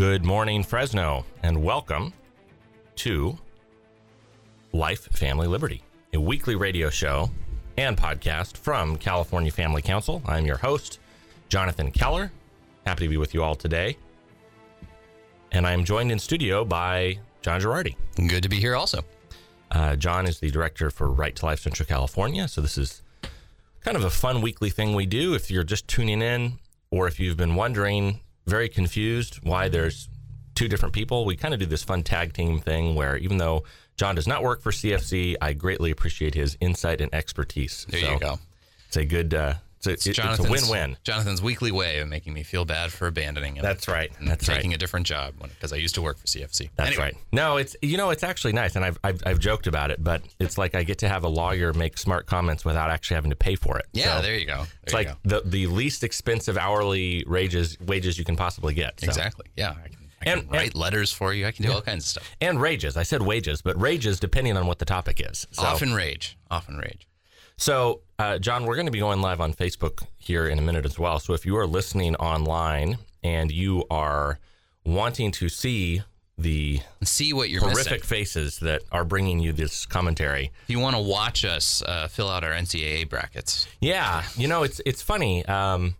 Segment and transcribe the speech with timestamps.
[0.00, 2.14] Good morning, Fresno, and welcome
[2.96, 3.36] to
[4.72, 5.82] Life, Family, Liberty,
[6.14, 7.28] a weekly radio show
[7.76, 10.22] and podcast from California Family Council.
[10.24, 11.00] I'm your host,
[11.50, 12.32] Jonathan Keller.
[12.86, 13.98] Happy to be with you all today.
[15.52, 17.94] And I'm joined in studio by John Girardi.
[18.26, 19.04] Good to be here also.
[19.70, 22.48] Uh, John is the director for Right to Life Central California.
[22.48, 23.02] So this is
[23.82, 25.34] kind of a fun weekly thing we do.
[25.34, 26.58] If you're just tuning in,
[26.90, 30.08] or if you've been wondering, very confused why there's
[30.54, 33.64] two different people, we kind of do this fun tag team thing where even though
[33.96, 37.86] John does not work for CFC, I greatly appreciate his insight and expertise.
[37.88, 38.38] There So you go.
[38.88, 40.96] It's a good, uh, it's, a, it's, a Jonathan's- win-win.
[41.04, 43.62] Jonathan's weekly way of making me feel bad for abandoning him.
[43.62, 44.10] That's right.
[44.18, 44.76] and That's taking right.
[44.76, 46.70] a different job because I used to work for CFC.
[46.76, 47.16] That's Anyway, right.
[47.32, 50.22] No, it's you know it's actually nice, and I've, I've I've joked about it, but
[50.38, 53.36] it's like I get to have a lawyer make smart comments without actually having to
[53.36, 53.86] pay for it.
[53.92, 54.56] Yeah, So there you go.
[54.56, 55.14] There It's you like go.
[55.24, 59.00] the the least expensive hourly wages wages you can possibly get.
[59.00, 59.06] So.
[59.06, 59.46] Exactly.
[59.56, 59.70] Yeah.
[59.70, 61.46] I can, I can And- write letters for you.
[61.46, 62.30] I can do all kinds of stuff.
[62.42, 62.98] And rages.
[62.98, 65.46] I said wages, but rages depending on what the topic is.
[65.52, 66.36] So, Often rage.
[66.50, 67.06] Often rage.
[67.56, 70.84] so uh, John, we're going to be going live on Facebook here in a minute
[70.84, 71.18] as well.
[71.18, 74.38] So if you are listening online and you are
[74.84, 76.02] wanting to see
[76.36, 78.00] the See what you're horrific missing.
[78.00, 82.28] faces that are bringing you this commentary, If you want to watch us uh, fill
[82.30, 85.44] out our NCAA brackets, Yeah, you know it's it's funny.
[85.46, 85.96] Um,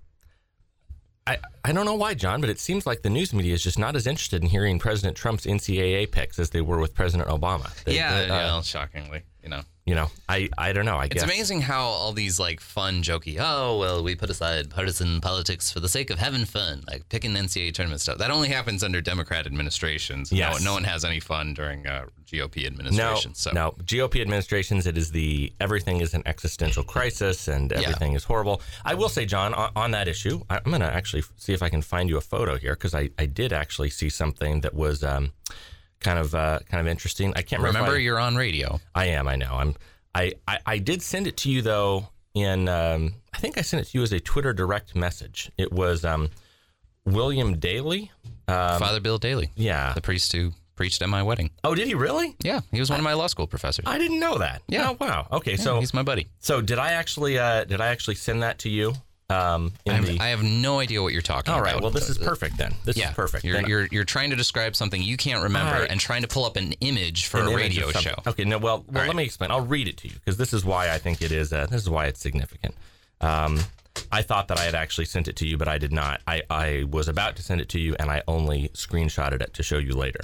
[1.26, 3.78] I I don't know why, John, but it seems like the news media is just
[3.78, 7.68] not as interested in hearing President Trump's NCAA picks as they were with President Obama.
[7.84, 9.60] They- yeah, they, uh, yeah, shockingly, you know.
[9.90, 10.98] You know, I I don't know.
[10.98, 14.70] I It's guess amazing how all these like fun, jokey, oh, well, we put aside
[14.70, 18.18] partisan politics for the sake of having fun, like picking NCAA tournament stuff.
[18.18, 20.30] That only happens under Democrat administrations.
[20.30, 20.60] Yes.
[20.60, 23.40] No, no one has any fun during uh, GOP No, administrations.
[23.40, 23.50] so.
[23.50, 23.72] no.
[23.82, 28.62] GOP administrations, it is the everything is an existential crisis and everything is horrible.
[28.84, 31.64] I will say, John, on, on that issue, I, I'm going to actually see if
[31.64, 34.72] I can find you a photo here because I, I did actually see something that
[34.72, 35.32] was um,
[36.00, 37.32] kind of uh, kind of interesting.
[37.36, 37.78] I can't remember.
[37.80, 38.80] Remember, I- you're on radio.
[38.94, 39.28] I am.
[39.28, 39.52] I know.
[39.54, 39.74] I'm.
[40.14, 42.08] I, I, I did send it to you though.
[42.34, 45.50] In um, I think I sent it to you as a Twitter direct message.
[45.58, 46.30] It was um,
[47.04, 48.10] William Dailey.
[48.48, 49.92] Um, Father Bill Dailey, yeah.
[49.94, 51.50] the priest who preached at my wedding.
[51.62, 52.34] Oh, did he really?
[52.42, 53.84] Yeah, he was one of my law school professors.
[53.86, 54.62] I didn't know that.
[54.68, 54.90] Yeah.
[54.90, 55.26] Oh, wow.
[55.30, 55.52] Okay.
[55.52, 56.28] Yeah, So he's my buddy.
[56.38, 58.94] so did I actually uh, did I actually send that to you?
[59.30, 60.20] Um, in I have, the.
[60.20, 61.72] I have no idea what you're talking all about.
[61.74, 61.80] right.
[61.80, 62.74] Well, this is perfect then.
[62.84, 63.44] This yeah, is perfect.
[63.44, 65.90] You're, you're you're trying to describe something you can't remember All right.
[65.90, 68.14] and trying to pull up an image for an a image radio show.
[68.26, 69.06] Okay, no, well, well, right.
[69.06, 69.50] let me explain.
[69.50, 71.52] I'll read it to you because this is why I think it is.
[71.52, 72.74] Uh, this is why it's significant.
[73.20, 73.60] Um,
[74.12, 76.20] I thought that I had actually sent it to you, but I did not.
[76.26, 79.62] I, I was about to send it to you, and I only screenshotted it to
[79.62, 80.20] show you later.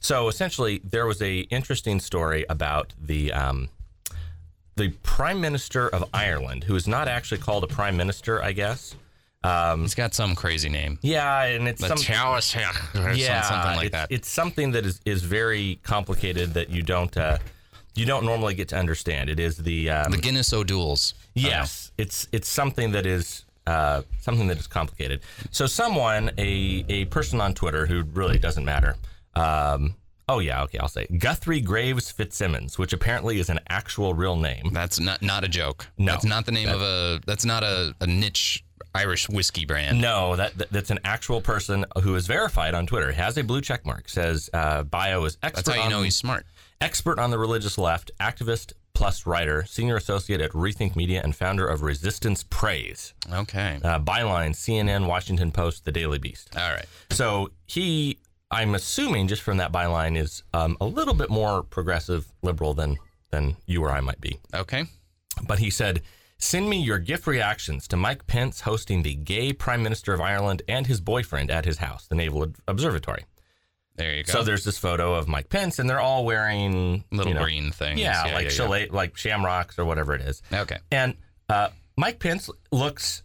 [0.00, 3.68] So essentially, there was a interesting story about the um,
[4.76, 8.94] the Prime Minister of Ireland, who is not actually called a Prime Minister, I guess.
[9.82, 10.98] He's got some crazy name.
[11.02, 11.98] Yeah, and it's The some
[13.16, 14.12] yeah, something like it's, that.
[14.12, 17.38] It's something that is, is very complicated that you don't uh,
[17.94, 19.28] you don't normally get to understand.
[19.28, 21.14] It is the, um, the Guinness O'Douls.
[21.34, 25.20] yes, it's it's something that is uh, something that is complicated.
[25.50, 28.96] So someone a a person on Twitter who really doesn't matter.
[29.34, 29.96] Um,
[30.28, 34.70] oh yeah, okay, I'll say Guthrie Graves Fitzsimmons, which apparently is an actual real name.
[34.72, 35.86] That's not not a joke.
[35.98, 36.12] No.
[36.12, 37.20] that's not the name of a.
[37.26, 40.00] That's not a, a niche Irish whiskey brand.
[40.00, 43.12] No, that, that that's an actual person who is verified on Twitter.
[43.12, 44.08] Has a blue check mark.
[44.08, 45.64] Says uh, bio is expert.
[45.64, 46.46] That's how you on- know he's smart.
[46.80, 51.66] expert on the religious left, activist plus writer, senior associate at Rethink Media, and founder
[51.66, 53.14] of Resistance Praise.
[53.32, 53.80] Okay.
[53.82, 56.54] Uh, byline CNN, Washington Post, The Daily Beast.
[56.54, 56.84] All right.
[57.10, 58.18] So he,
[58.52, 62.98] I'm assuming just from that byline, is um, a little bit more progressive liberal than
[63.30, 64.38] than you or I might be.
[64.54, 64.84] Okay.
[65.46, 66.02] But he said,
[66.36, 70.60] Send me your GIF reactions to Mike Pence hosting the gay Prime Minister of Ireland
[70.68, 73.24] and his boyfriend at his house, the Naval Observatory.
[73.94, 74.32] There you go.
[74.32, 77.70] So there's this photo of Mike Pence, and they're all wearing little you know, green
[77.70, 78.00] things.
[78.00, 80.42] Yeah, yeah like yeah, chalet, like shamrocks or whatever it is.
[80.52, 80.78] Okay.
[80.90, 81.14] And
[81.48, 83.22] uh, Mike Pence looks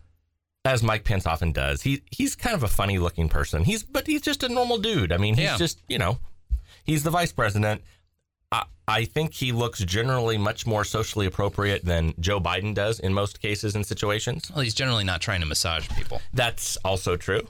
[0.67, 1.81] as Mike Pence often does.
[1.81, 3.63] He he's kind of a funny looking person.
[3.63, 5.11] He's but he's just a normal dude.
[5.11, 5.57] I mean, he's Yeah.
[5.57, 6.19] just you know,
[6.83, 7.81] he's the vice president.
[8.51, 13.13] I, I think he looks generally much more socially appropriate than Joe Biden does in
[13.13, 14.49] most cases and situations.
[14.53, 16.21] Well, he's generally not trying to massage people.
[16.33, 17.41] That's also true.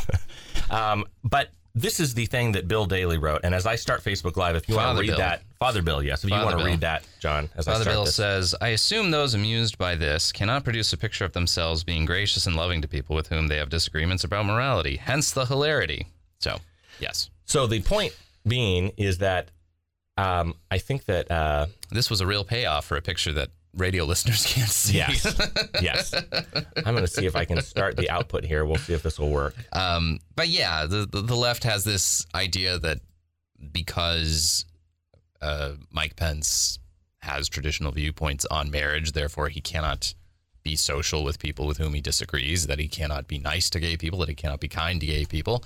[0.70, 3.40] um, but this is the thing that Bill Dailey wrote.
[3.44, 5.18] And as I start Facebook Live, if you want to read Bill.
[5.18, 6.66] that, Father Bill, yes, if you Father want to Bill.
[6.66, 8.14] read that, John, as I Father start Bill this.
[8.14, 12.46] says, I assume those amused by this cannot produce a picture of themselves being gracious
[12.46, 16.06] and loving to people with whom they have disagreements about morality, hence the hilarity.
[16.40, 16.58] So,
[17.00, 17.30] yes.
[17.46, 18.14] So the point
[18.46, 19.50] being is that
[20.18, 24.04] um, I think that uh, This was a real payoff for a picture that radio
[24.12, 24.98] listeners can't see.
[24.98, 25.24] Yes.
[25.80, 26.14] yes.
[26.76, 28.64] I'm going to see if I can start the output here.
[28.64, 29.54] We'll see if this will work.
[29.72, 33.00] Um, but yeah, the, the the left has this idea that
[33.72, 34.64] because
[35.40, 36.78] uh, Mike Pence
[37.20, 40.14] has traditional viewpoints on marriage, therefore he cannot
[40.62, 43.96] be social with people with whom he disagrees, that he cannot be nice to gay
[43.96, 45.64] people, that he cannot be kind to gay people,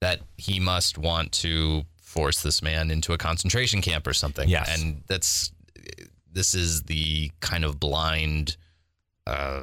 [0.00, 4.48] that he must want to force this man into a concentration camp or something.
[4.48, 4.80] Yes.
[4.80, 5.52] And that's
[6.34, 8.56] this is the kind of blind
[9.26, 9.62] uh,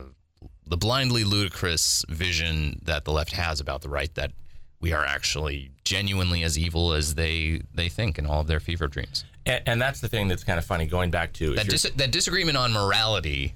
[0.65, 4.31] the blindly ludicrous vision that the left has about the right that
[4.79, 8.87] we are actually genuinely as evil as they they think in all of their fever
[8.87, 9.23] dreams.
[9.45, 10.85] And, and that's the thing that's kind of funny.
[10.87, 13.53] Going back to That dis- that disagreement on morality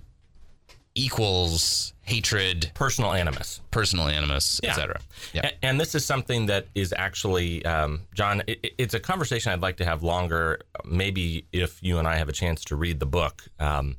[0.95, 3.59] equals hatred, personal animus.
[3.71, 4.69] personal animus, Yeah.
[4.71, 5.01] etc.
[5.33, 5.47] Yeah.
[5.47, 9.51] A- And, this is something that is actually, um, John, it, it- it's a conversation
[9.51, 10.62] I'd like to have longer.
[10.86, 13.44] Maybe if you and I have a chance to read the book.
[13.59, 13.97] Um,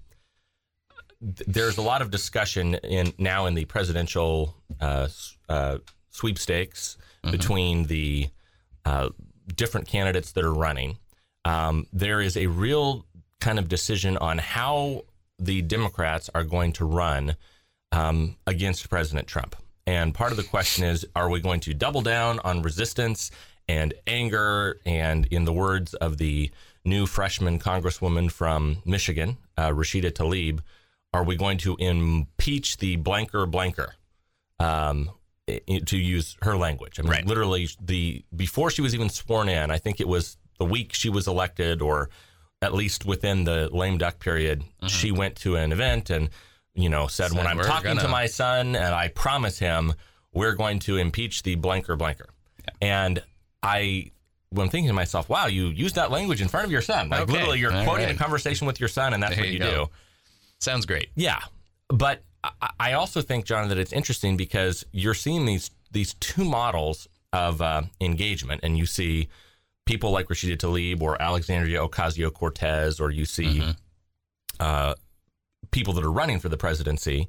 [1.20, 5.08] th- there's a lot of discussion in now in the presidential uh,
[5.48, 5.78] uh,
[6.10, 6.96] sweepstakes
[7.30, 8.28] between the
[8.84, 9.08] uh,
[9.56, 10.96] different candidates that are running.
[11.44, 13.04] Um, there is a real
[13.40, 15.02] kind of decision on how
[15.38, 17.36] the Democrats are going to run
[17.92, 19.56] um, against President Trump.
[19.86, 23.30] And part of the question is are we going to double down on resistance
[23.68, 24.80] and anger?
[24.84, 26.50] And in the words of the
[26.84, 30.60] new freshman congresswoman from Michigan, uh, Rashida Tlaib,
[31.12, 33.94] are we going to impeach the blanker blanker?
[34.58, 35.10] Um,
[35.86, 36.98] to use her language.
[36.98, 37.26] I mean, Right.
[37.26, 41.08] literally, the before she was even sworn in, I think it was the week she
[41.08, 42.10] was elected, or
[42.66, 46.28] at least within the lame duck period, she went to an event and
[46.74, 49.94] you know said, Said, "When I'm talking to gonna-" my son, and I promise him
[50.32, 52.28] we're going to impeach the blanker blanker,"
[52.82, 53.22] and
[53.62, 54.10] I.
[54.50, 57.08] When thinking to myself, wow, you use that language in front of your son.
[57.08, 57.32] Like Okay.
[57.32, 58.14] literally, you're All quoting right.
[58.14, 59.90] a conversation with your son, and that's There what you you, do.
[60.60, 61.08] Sounds great.
[61.16, 61.40] Yeah,
[61.88, 66.44] but I- I also think, John, that it's interesting because you're seeing these these two
[66.44, 69.28] models of uh, engagement, and you see
[69.86, 73.62] people like Rashida Tlaib or Alexandria Ocasio Cortez, or you see
[74.60, 74.94] uh,
[75.70, 77.28] people that are running for the presidency,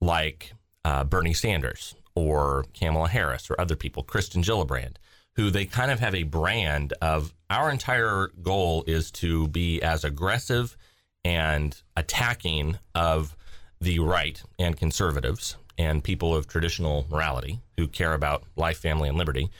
[0.00, 0.52] like
[0.84, 4.96] uh, Bernie Sanders or Kamala Harris or other people, Kirsten Gillibrand,
[5.34, 10.04] who they kind of have a brand of our entire goal is to be as
[10.04, 10.76] aggressive
[11.24, 13.36] and attacking of
[13.80, 19.18] the right and conservatives and people of traditional morality who care about life, family, and
[19.18, 19.50] liberty.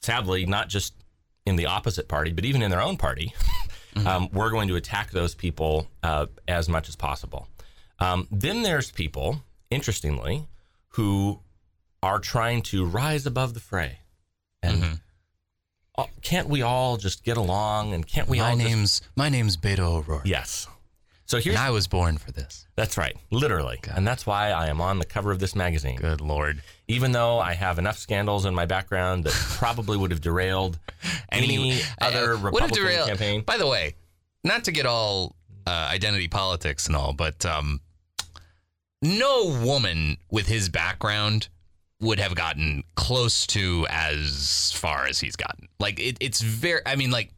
[0.00, 0.94] Sadly, not just
[1.50, 3.34] in the opposite party, but even in their own party,
[4.06, 7.46] um, we're going to attack those people uh, as much as possible.
[7.98, 10.46] Um, then there's people, interestingly,
[10.94, 11.40] who
[12.02, 13.98] are trying to rise above the fray.
[14.62, 15.00] And
[15.98, 17.92] uh, can't we all just get along?
[17.92, 20.22] And can't we My all just- name's my name's Beto O'Rourke.
[20.26, 20.66] yes.
[21.30, 22.66] So here's And I was born for this.
[22.74, 25.94] that's right, literally, and that's why I am on the cover of this magazine.
[25.96, 26.60] Good lord.
[26.88, 30.80] Even though I have enough scandals in my background that probably would have derailed
[31.30, 33.42] any other Uh, Republican derail- campaign.
[33.42, 33.94] By the way,
[34.42, 35.36] not to get all
[35.68, 37.80] uh, identity politics and all, but um,
[39.00, 41.46] no woman with his background
[42.00, 45.68] would have gotten close to as far as he's gotten.
[45.78, 46.80] Like it, it's very.
[46.84, 47.30] I mean, like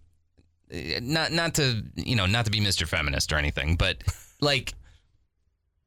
[0.72, 2.86] not not to you know not to be Mr.
[2.86, 4.02] Feminist or anything, but
[4.40, 4.74] like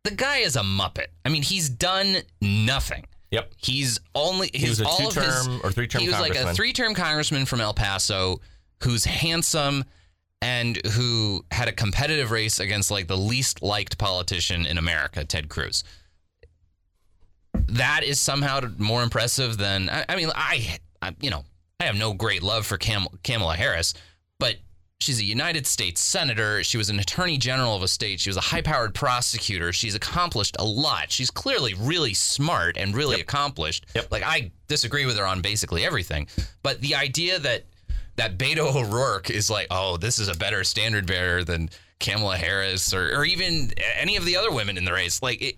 [0.04, 1.08] the guy is a muppet.
[1.26, 3.06] I mean, he's done nothing.
[3.32, 3.52] Yep.
[3.58, 6.32] He's only his He was a all of his two-term or three-term He was like
[6.32, 6.56] a congressman.
[6.56, 8.40] three-term congressman from El Paso
[8.84, 9.84] who's handsome
[10.42, 15.50] and who had a competitive race against like the least liked politician in America, Ted
[15.50, 15.84] Cruz.
[17.68, 21.44] That is somehow more impressive than I, I mean I, I you know
[21.80, 23.96] I have no great love for Cam, Kamala Harris,
[24.40, 24.56] but
[25.00, 26.64] she's a United States senator.
[26.64, 28.20] She was an attorney general of a state.
[28.20, 29.72] She was a high-powered prosecutor.
[29.74, 31.12] She's accomplished a lot.
[31.12, 33.86] She's clearly really smart and really accomplished.
[33.96, 34.12] Yep.
[34.12, 36.28] Like I disagree with her on basically everything,
[36.64, 37.66] but the idea that
[38.18, 42.94] that Beto O'Rourke is like, oh, this is a better standard bearer than Kamala Harris
[42.94, 45.22] or, or even any of the other women in the race.
[45.22, 45.56] Like, it,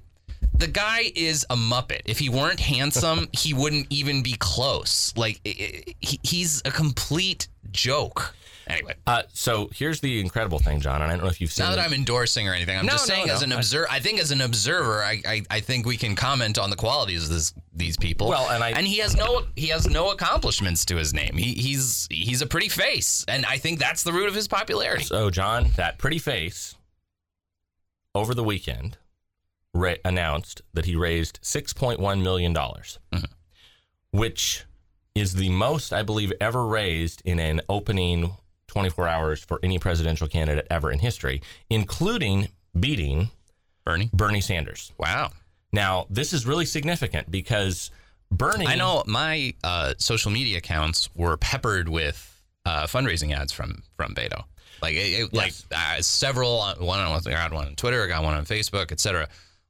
[0.56, 2.02] the guy is a muppet.
[2.06, 5.14] If he weren't handsome, he wouldn't even be close.
[5.16, 8.34] Like, i i he, he's a complete joke.
[8.70, 11.66] Anyway, Uh, so here's the incredible thing, John, and I don't know if you've seen.
[11.66, 12.78] not that I'm endorsing or anything.
[12.78, 13.34] I'm No, just no, saying, no.
[13.34, 16.58] as an observer, I think as an observer, I, I, I think we can comment
[16.58, 18.28] on the qualities of this, these people.
[18.30, 21.38] Well, and I- and he has no he has no accomplishments to his name.
[21.38, 25.04] He, he's he's a pretty face, and I think that's the root of his popularity.
[25.06, 26.76] So, John, that pretty face
[28.16, 28.98] over the weekend
[29.74, 32.56] ra- announced that he raised $6.1 million,
[34.12, 34.66] which
[35.16, 38.32] is the most, I believe, ever raised in an opening
[38.78, 41.42] 24 hours for any presidential candidate ever in history,
[41.72, 42.48] including
[42.80, 43.30] beating
[43.84, 44.10] Bernie.
[44.14, 44.92] Bernie Sanders.
[45.00, 45.32] Wow.
[45.74, 47.90] Now, this is really significant because
[48.30, 48.68] Bernie.
[48.68, 54.14] I know my uh, social media accounts were peppered with uh, fundraising ads from from
[54.14, 54.44] Beto.
[54.82, 58.24] Like it, it- like uh, several one on I got one on Twitter, I got
[58.24, 59.28] one on Facebook, etc.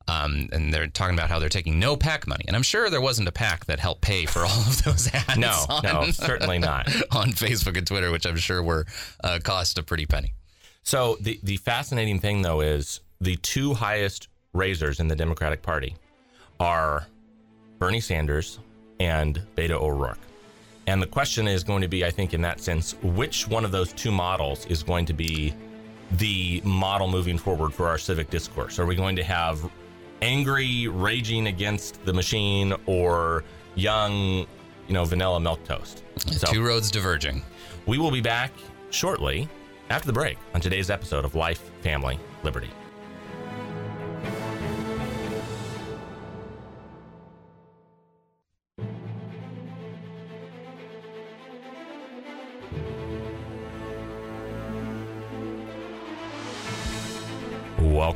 [0.09, 3.01] Um, and they're talking about how they're taking no PAC money, and I'm sure there
[3.01, 5.37] wasn't a PAC that helped pay for all of those ads.
[5.37, 6.87] No, on, no, certainly not.
[7.11, 8.85] on Facebook and Twitter, which I'm sure were
[9.23, 10.33] uh, cost a pretty penny.
[10.83, 15.95] So the the fascinating thing though is the two highest raisers in the Democratic Party
[16.59, 17.07] are
[17.79, 18.59] Bernie Sanders
[18.99, 20.19] and Beto O'Rourke.
[20.87, 23.71] And the question is going to be, I think, in that sense, which one of
[23.71, 25.53] those two models is going to be
[26.13, 28.79] the model moving forward for our civic discourse?
[28.79, 29.69] Are we going to have
[30.21, 33.43] angry raging against the machine or
[33.75, 34.45] young,
[34.87, 36.01] you know, vanilla milquetoast?
[36.17, 37.43] So Two roads diverging.
[37.85, 38.51] we will be back
[38.89, 39.47] shortly
[39.89, 42.69] after the break on today's episode of Life, Family, Liberty.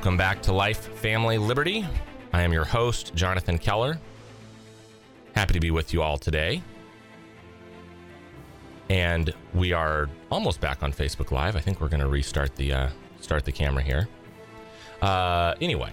[0.02, 1.86] Welcome back to Life, Family, Liberty.
[2.34, 4.00] I am your host, Jonathan Keller.
[5.36, 6.64] Happy to be with you all today.
[8.90, 11.56] And we are almost back on Facebook Live.
[11.56, 12.90] I think we're going to restart the uh,
[13.20, 14.08] start the camera here.
[15.04, 15.92] Uh, anyway,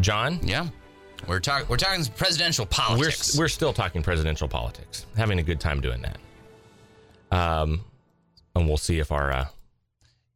[0.00, 0.66] John, Yeah,
[1.26, 3.36] we're talking we're talking presidential we're politics.
[3.36, 5.04] we're still talking presidential politics.
[5.18, 6.16] Having a good time doing that.
[7.30, 7.84] Um,
[8.54, 9.46] and we'll see if our uh,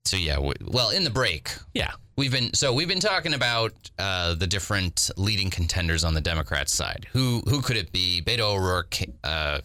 [0.05, 3.73] so yeah, we, well, in the break, yeah We've been so we've been talking about
[3.99, 7.07] uh, the different leading contenders on the Democrats side.
[7.13, 8.23] Who who could it be?
[8.25, 9.61] Beto O'Rourke uh,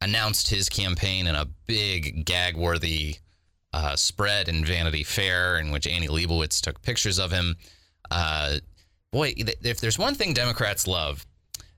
[0.00, 3.16] announced his campaign in a big gag-worthy
[3.72, 7.56] uh, spread in Vanity Fair, in which Annie Leibovitz took pictures of him.
[8.10, 8.58] Uh,
[9.12, 11.24] boy, if there's one thing Democrats love,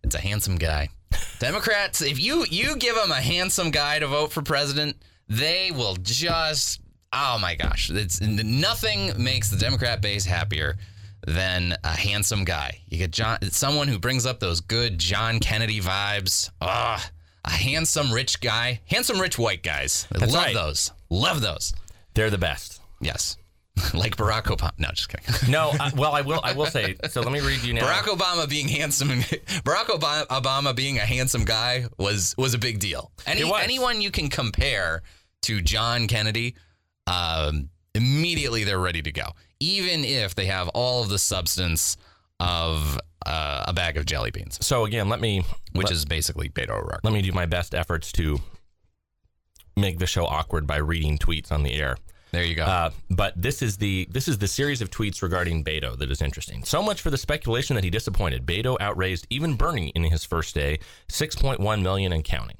[0.02, 0.88] it's a handsome guy.
[1.38, 4.96] Democrats, if you you give them a handsome guy to vote for president,
[5.28, 6.80] they will just
[7.16, 10.76] oh my gosh, it's nothing makes the Democrat base happier
[11.26, 12.80] than a handsome guy.
[12.88, 16.50] You get John, someone who brings up those good John Kennedy vibes.
[16.60, 17.10] Ah,
[17.44, 20.06] a handsome rich guy, handsome rich white guys.
[20.10, 20.54] That's love right.
[20.54, 20.92] those.
[21.10, 21.72] Love those.
[22.14, 22.80] they're the best.
[23.00, 23.36] Yes.
[23.94, 24.72] like Barack Obama.
[24.78, 25.26] No, just kidding.
[25.52, 26.96] No, I, well, I will I will say.
[27.10, 27.86] So let me read you now.
[27.86, 32.78] Barack Obama being handsome, Barack Obama, Obama being a handsome guy was was a big
[32.78, 33.12] deal.
[33.26, 33.42] Any.
[33.62, 35.02] Anyone you can compare
[35.42, 36.56] to John Kennedy,
[37.06, 41.96] um, immediately they're ready to go, even if they have all of the substance
[42.38, 46.48] of uh, a bag of jelly beans, so again, let me which let, is basically
[46.48, 47.00] Beto O'Rourke.
[47.02, 48.38] let me do my best efforts to
[49.76, 51.96] make the show awkward by reading tweets on the air.
[52.32, 52.64] There you go.
[52.64, 56.20] Uh, but this is the this is the series of tweets regarding Beto that is
[56.20, 56.64] interesting.
[56.64, 58.44] So much for the speculation that he disappointed.
[58.44, 62.56] Beto outraised even Bernie in his first day, 6.1 million and counting.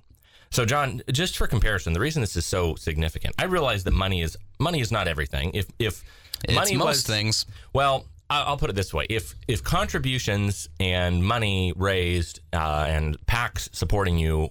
[0.56, 4.22] So John, just for comparison, the reason this is so significant, I realize that money
[4.22, 5.50] is money is not everything.
[5.52, 6.02] If if
[6.44, 7.44] it's money most was things.
[7.74, 13.18] well, I- I'll put it this way: if if contributions and money raised uh, and
[13.26, 14.48] PACs supporting you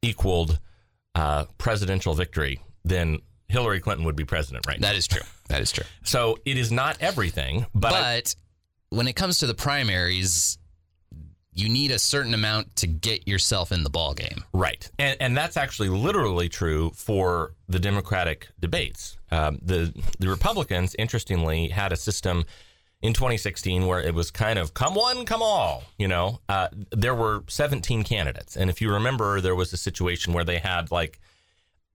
[0.00, 0.60] equaled
[1.14, 4.88] uh, presidential victory, then Hillary Clinton would be president right now.
[4.88, 5.20] That is true.
[5.48, 5.84] That is true.
[6.04, 8.34] So it is not everything, but, I- But
[8.88, 10.56] when it comes to the primaries,
[11.54, 14.44] you need a certain amount to get yourself in the ball game.
[14.52, 19.16] right, and and that's actually literally true for the Democratic debates.
[19.30, 22.44] Um, the the Republicans, interestingly, had a system
[23.02, 25.84] in 2016 where it was kind of come one, come all.
[25.98, 30.32] You know, uh, there were 17 candidates, and if you remember, there was a situation
[30.32, 31.20] where they had like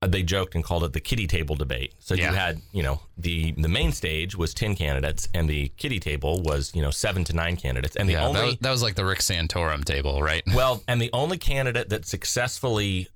[0.08, 1.94] they joked and called it the kiddie table debate.
[2.00, 2.30] So Yeah.
[2.30, 6.42] you had, you know, the the main stage was 10 candidates and the kiddie table
[6.42, 7.96] was, you know, 7 to 9 candidates.
[7.98, 10.42] And the Yeah, only that, was, that was like the Rick Santorum table, right?
[10.54, 13.10] well, and the only candidate that successfully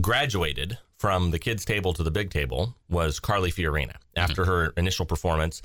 [0.00, 5.06] graduated from the kids table to the big table was Carly Fiorina after her initial
[5.06, 5.62] performance,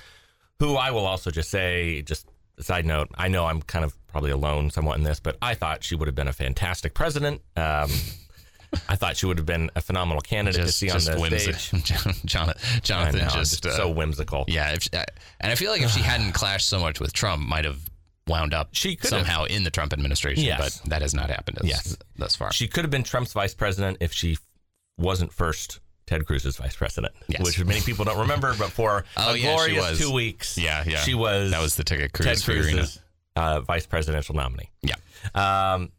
[0.60, 2.28] who I will also just say just
[2.60, 5.56] a side note, I know I'm kind of probably alone somewhat in this, but I
[5.56, 7.42] thought she would have been a fantastic president.
[7.56, 7.90] Um,
[8.88, 11.54] I thought she would have been a phenomenal candidate to Just, see on the whimsy.
[11.54, 11.94] stage.
[12.36, 14.46] I Jonathan know, just, uh, so whimsical.
[14.48, 17.66] yeah, if, and I feel like if she hadn't clashed so much with Trump, might
[17.66, 17.80] have
[18.28, 19.22] wound up She could have.
[19.22, 20.44] somehow in the Trump administration.
[20.44, 20.80] Yes.
[20.82, 21.58] but that has not happened.
[21.62, 21.98] As, Yes.
[22.18, 22.52] thus far.
[22.54, 24.38] She could have been Trump's vice president if she
[24.98, 27.42] wasn't first Ted Cruz's vice president, Yes.
[27.44, 28.54] which many people don't remember.
[28.58, 30.98] But for Oh, a yeah, glorious two weeks, Yeah, yeah.
[31.00, 32.14] she was that was the ticket.
[32.14, 32.56] Cruz Ted.
[32.56, 33.00] Cruz's
[33.36, 34.70] uh, vice presidential nominee.
[34.84, 34.96] Yeah.
[35.34, 35.92] Um,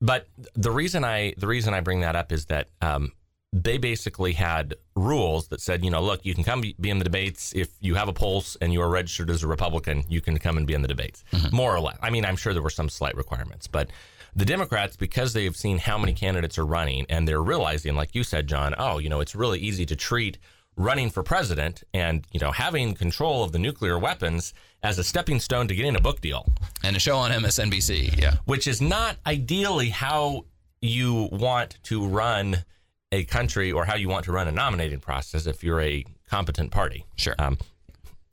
[0.00, 3.12] but the reason I the reason I bring that up is that um,
[3.52, 7.04] they basically had rules that said, you know, look, you can come be in the
[7.04, 10.38] debates if you have a pulse and you are registered as a Republican, you can
[10.38, 11.54] come and be in the debates, mm-hmm.
[11.54, 11.98] more or less.
[12.00, 13.90] I mean, I'm sure there were some slight requirements, but
[14.36, 18.22] the Democrats, because they've seen how many candidates are running and they're realizing, like you
[18.22, 20.38] said, John, oh, you know, it's really easy to treat
[20.76, 25.40] running for president and, you know, having control of the nuclear weapons as a stepping
[25.40, 26.46] stone to getting a book deal.
[26.82, 28.36] And a show on MSNBC, yeah.
[28.44, 30.46] Which is not ideally how
[30.80, 32.64] you want to run
[33.12, 36.70] a country or how you want to run a nominating process if you're a competent
[36.70, 37.04] party.
[37.16, 37.34] Sure.
[37.38, 37.58] Um,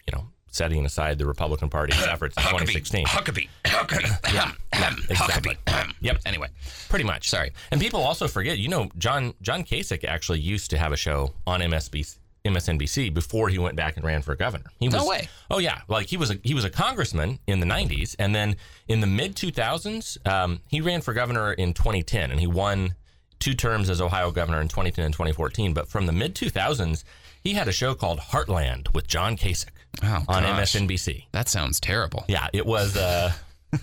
[0.07, 3.05] you know, setting aside the Republican Party's efforts in 2016.
[3.05, 3.49] Huckabee.
[3.65, 4.33] Huckabee.
[4.33, 4.51] yeah.
[4.73, 5.57] yeah exactly.
[5.99, 6.19] yep.
[6.25, 6.47] Anyway,
[6.89, 7.29] pretty much.
[7.29, 7.51] Sorry.
[7.71, 11.33] And people also forget, you know, John John Kasich actually used to have a show
[11.45, 12.17] on MSNBC.
[12.47, 14.65] MSNBC before he went back and ran for governor.
[14.79, 15.29] He was, no way.
[15.49, 18.55] Oh yeah, like he was a he was a congressman in the '90s, and then
[18.87, 22.95] in the mid 2000s, um, he ran for governor in 2010, and he won
[23.39, 25.73] two terms as Ohio governor in 2010 and 2014.
[25.73, 27.03] But from the mid 2000s,
[27.43, 29.69] he had a show called Heartland with John Kasich
[30.03, 31.25] oh, on MSNBC.
[31.31, 32.25] That sounds terrible.
[32.27, 32.97] Yeah, it was.
[32.97, 33.33] Uh,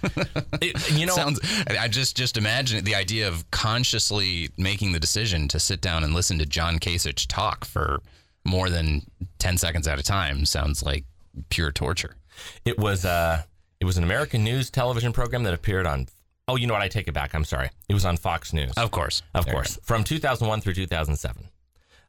[0.63, 1.41] it, you know, sounds.
[1.69, 6.15] I just just imagine the idea of consciously making the decision to sit down and
[6.15, 8.01] listen to John Kasich talk for
[8.45, 9.03] more than
[9.39, 11.05] 10 seconds at a time sounds like
[11.49, 12.17] pure torture.
[12.65, 13.43] It was uh
[13.81, 16.07] it was an American news television program that appeared on
[16.47, 16.83] Oh, you know what?
[16.83, 17.35] I take it back.
[17.35, 17.71] I'm sorry.
[17.89, 18.73] It was on Fox News.
[18.77, 19.23] Of course.
[19.35, 19.79] Of there course.
[19.83, 21.49] From 2001 through 2007.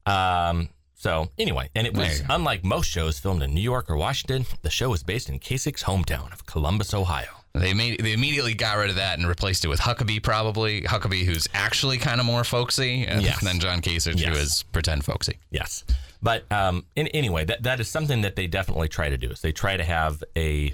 [0.05, 4.45] Um, so, anyway, and it was unlike most shows filmed in New York or Washington,
[4.61, 7.44] the show was based in Kasich's hometown of Columbus, Ohio.
[7.59, 11.23] They made they immediately got rid of that and replaced it with Huckabee, probably Huckabee,
[11.23, 13.41] who's actually kind of more folksy, and yes.
[13.41, 14.27] then John Kasich, yes.
[14.27, 15.39] who is pretend folksy.
[15.51, 15.83] Yes,
[16.21, 19.29] but um, in, anyway, that that is something that they definitely try to do.
[19.31, 20.73] Is they try to have a.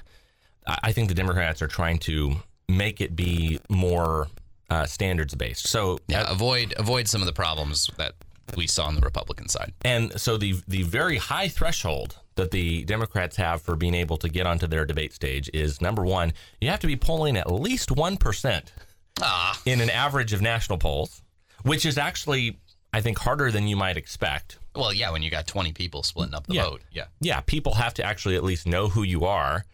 [0.67, 2.35] I think the Democrats are trying to
[2.69, 4.27] make it be more
[4.69, 5.67] uh, standards based.
[5.67, 8.13] So yeah, uh, avoid avoid some of the problems that
[8.55, 9.73] we saw on the Republican side.
[9.83, 14.29] And so the the very high threshold that the Democrats have for being able to
[14.29, 17.91] get onto their debate stage is number one, you have to be polling at least
[17.91, 18.73] one percent
[19.21, 19.59] ah.
[19.65, 21.21] in an average of national polls,
[21.63, 22.59] which is actually
[22.93, 24.59] I think harder than you might expect.
[24.75, 26.63] Well, yeah, when you got 20 people splitting up the yeah.
[26.63, 26.81] vote.
[26.91, 27.05] Yeah.
[27.19, 29.65] Yeah, people have to actually at least know who you are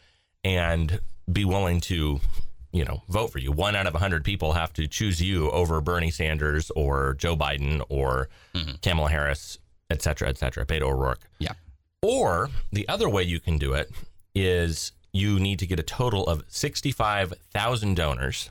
[0.44, 1.00] and
[1.32, 2.20] be willing to
[2.72, 3.52] you know, vote for you.
[3.52, 7.36] One out of a 100 people have to choose you over Bernie Sanders or Joe
[7.36, 8.76] Biden or mm-hmm.
[8.82, 9.58] Kamala Harris,
[9.90, 11.22] et cetera, et cetera, Beto O'Rourke.
[11.40, 11.54] Yeah.
[12.08, 13.92] Or the other way you can do it
[14.34, 18.50] is you need to get a total of 65,000 donors,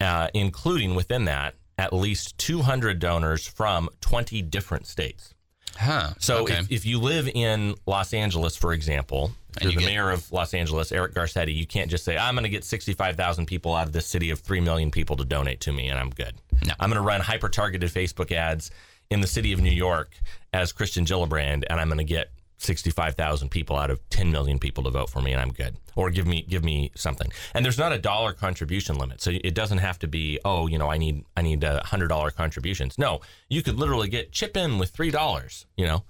[0.00, 5.34] uh, including within that at least 200 donors from 20 different states.
[5.76, 6.10] Huh.
[6.18, 6.58] So okay.
[6.58, 10.30] if, if you live in Los Angeles, for example, you're you the get, mayor of
[10.30, 13.86] Los Angeles, Eric Garcetti, you can't just say, I'm going to get 65,000 people out
[13.86, 16.34] of this city of 3 million people to donate to me and I'm good.
[16.66, 16.74] No.
[16.78, 18.70] I'm going to run hyper targeted Facebook ads
[19.10, 20.14] in the city of New York
[20.52, 22.30] as Kirsten Gillibrand and I'm going to get
[22.62, 25.76] 65,000 people out of 10 million people to vote for me and I'm good.
[25.96, 27.30] Or give me give me something.
[27.54, 29.20] And there's not a dollar contribution limit.
[29.20, 31.86] So it doesn't have to be, oh, you know, I need I need uh, a
[31.86, 32.96] $100 contributions.
[32.98, 36.04] No, you could literally get chip in with $3, you know.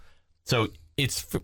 [0.45, 1.43] So it's f-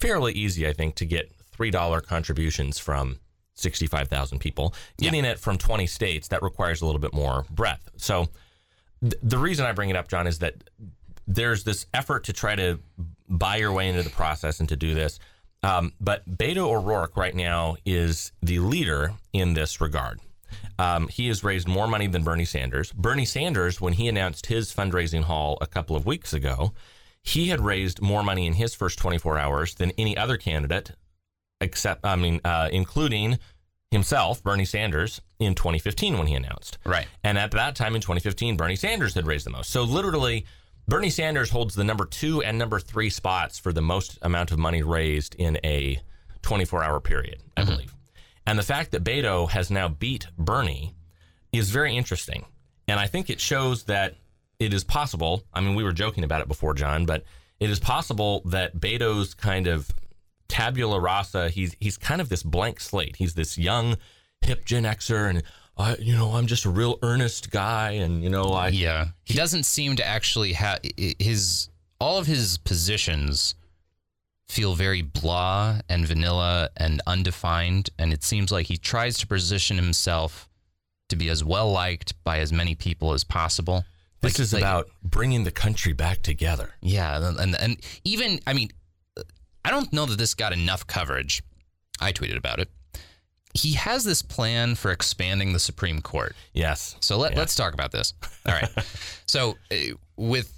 [0.00, 3.20] fairly easy I think to get $3 contributions from
[3.54, 4.74] 65,000 people.
[4.98, 5.32] Getting yeah.
[5.32, 7.90] it from 20 states that requires a little bit more breadth.
[7.96, 8.28] So
[9.00, 10.54] th- the reason I bring it up John is that
[11.26, 12.78] there's this effort to try to
[13.28, 15.18] buy your way into the process and to do this.
[15.62, 20.20] Um, but Beto O'Rourke right now is the leader in this regard.
[20.78, 22.92] Um, he has raised more money than Bernie Sanders.
[22.92, 26.72] Bernie Sanders, when he announced his fundraising haul a couple of weeks ago,
[27.22, 30.92] he had raised more money in his first 24 hours than any other candidate,
[31.60, 33.38] except, I mean, uh, including
[33.90, 36.78] himself, Bernie Sanders, in 2015 when he announced.
[36.84, 37.06] Right.
[37.24, 39.70] And at that time in 2015, Bernie Sanders had raised the most.
[39.70, 40.46] So literally,
[40.88, 44.58] Bernie Sanders holds the number two and number three spots for the most amount of
[44.58, 46.00] money raised in a
[46.42, 47.70] 24 hour period, I mm-hmm.
[47.70, 47.94] believe.
[48.46, 50.94] And the fact that Beto has now beat Bernie
[51.52, 52.44] is very interesting.
[52.86, 54.14] And I think it shows that
[54.60, 55.42] it is possible.
[55.52, 57.24] I mean, we were joking about it before, John, but
[57.58, 59.90] it is possible that Beto's kind of
[60.48, 63.16] tabula rasa, he's, he's kind of this blank slate.
[63.16, 63.96] He's this young,
[64.42, 65.42] hip Gen Xer, and
[65.78, 69.08] I, you know, I'm just a real earnest guy, and you know, I yeah.
[69.24, 71.68] He doesn't seem to actually have his
[72.00, 73.54] all of his positions
[74.48, 79.76] feel very blah and vanilla and undefined, and it seems like he tries to position
[79.76, 80.48] himself
[81.08, 83.84] to be as well liked by as many people as possible.
[84.22, 86.74] This like, is like, about bringing the country back together.
[86.80, 88.70] Yeah, and, and and even I mean,
[89.62, 91.42] I don't know that this got enough coverage.
[92.00, 92.70] I tweeted about it
[93.56, 96.34] he has this plan for expanding the Supreme Court.
[96.52, 96.96] Yes.
[97.00, 97.38] So let, yeah.
[97.38, 98.14] let's talk about this.
[98.46, 98.68] All right.
[99.26, 99.76] so uh,
[100.16, 100.52] with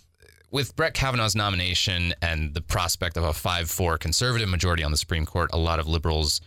[0.51, 4.97] with Brett Kavanaugh's nomination and the prospect of a 5 4 conservative majority on the
[4.97, 6.41] Supreme Court, a lot of liberals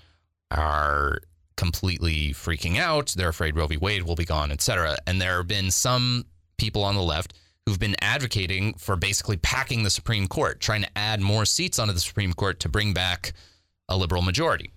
[0.49, 1.19] are
[1.55, 3.13] completely freaking out.
[3.15, 3.77] They're afraid Roe v.
[3.77, 4.97] Wade will be gone, et cetera.
[5.05, 6.25] And there have been some
[6.57, 7.33] people on the left
[7.65, 11.93] who've been advocating for basically packing the Supreme Court, trying to add more seats onto
[11.93, 13.33] the Supreme Court to bring back
[13.87, 14.71] a liberal majority.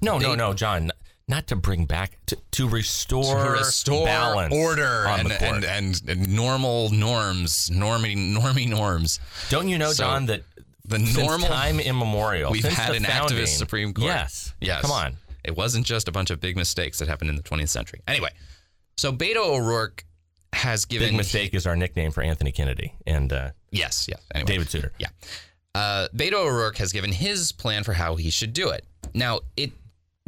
[0.00, 0.90] No, no, They- no, John.
[1.26, 6.36] Not to bring back to, to restore to restore balance order and, and, and and
[6.36, 9.20] normal norms, normie normie norms.
[9.48, 10.42] Don't you know, So, John, that
[10.84, 14.04] the normal- time immemorial, We've had an founding- activist Supreme Court.
[14.08, 14.82] Yes, Yes.
[14.82, 15.16] Come on.
[15.42, 18.02] It wasn't just a bunch of big mistakes that happened in the 20th century.
[18.06, 18.30] Anyway,
[18.98, 20.04] so Beto O'Rourke
[20.52, 24.20] has given Big mistake is our nickname for Anthony Kennedy and uh, Yes, yes.
[24.34, 24.92] Anyway, David Souter.
[24.98, 25.08] Yeah.
[25.74, 28.84] Uh, Beto O'Rourke has given his plan for how he should do it.
[29.14, 29.72] Now, it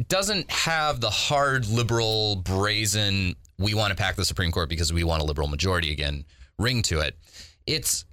[0.07, 5.03] doesn't have the hard liberal, brazen, we want to pack the Supreme Court because we
[5.03, 6.25] want a liberal majority again
[6.59, 7.17] ring to it.
[7.65, 8.05] It's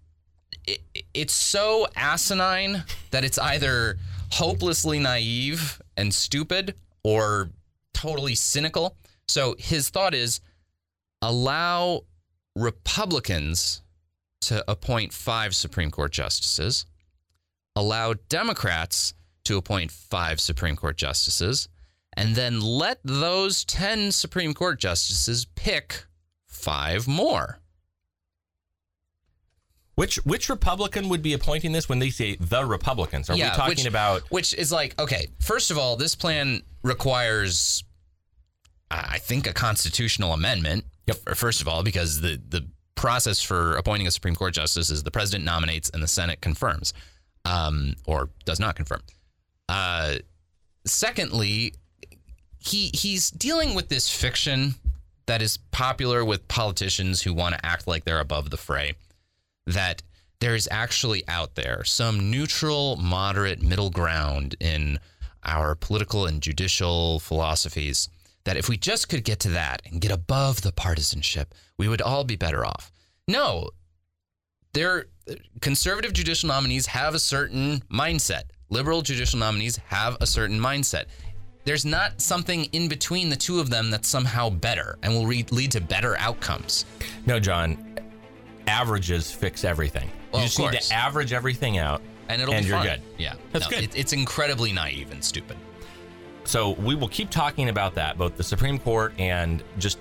[0.66, 0.80] it,
[1.12, 3.98] it's so asinine that it's either
[4.30, 7.50] hopelessly naive and stupid or
[7.92, 8.96] totally cynical.
[9.28, 10.40] So his thought is
[11.20, 12.04] allow
[12.56, 13.82] Republicans
[14.42, 16.86] to appoint five Supreme Court justices,
[17.76, 21.68] allow Democrats to appoint five Supreme Court justices,
[22.14, 26.06] and then let those 10 Supreme Court justices pick
[26.46, 27.60] five more.
[29.96, 33.30] Which which Republican would be appointing this when they say the Republicans?
[33.30, 35.28] Are we talking which, about which is like okay.
[35.40, 37.84] First of all, this plan requires,
[38.90, 40.84] I I think, a constitutional amendment.
[41.06, 41.36] Yep.
[41.36, 45.10] First of all, because the the process for appointing a Supreme Court justice is the
[45.12, 46.92] president nominates and the Senate confirms,
[47.44, 49.02] um, or does not confirm.
[49.68, 50.16] Uh,
[50.84, 51.74] secondly,
[52.64, 54.74] he he's dealing with this fiction
[55.26, 58.94] that is popular with politicians who want to act like they're above the fray
[59.66, 60.02] that
[60.40, 64.98] there is actually out there some neutral, moderate middle ground in
[65.42, 68.08] our political and judicial philosophies.
[68.44, 72.02] That if we just could get to that and get above the partisanship, we would
[72.02, 72.92] all be better off.
[73.26, 73.70] No,
[74.74, 75.06] their
[75.62, 78.42] conservative judicial nominees have a certain mindset.
[78.68, 81.06] Liberal judicial nominees have a certain mindset.
[81.64, 85.46] There's not something in between the two of them that's somehow better and will re-
[85.50, 86.84] lead to better outcomes.
[87.26, 87.98] no, John?
[88.66, 90.10] Averages fix everything.
[90.32, 92.86] Well, you just need to average everything out, and it'll and be you're fun.
[92.86, 93.02] good.
[93.18, 93.84] Yeah, That's No, good.
[93.84, 95.56] It, it's incredibly naive and stupid.
[96.44, 99.98] So we will keep talking about that, both the Supreme Court and just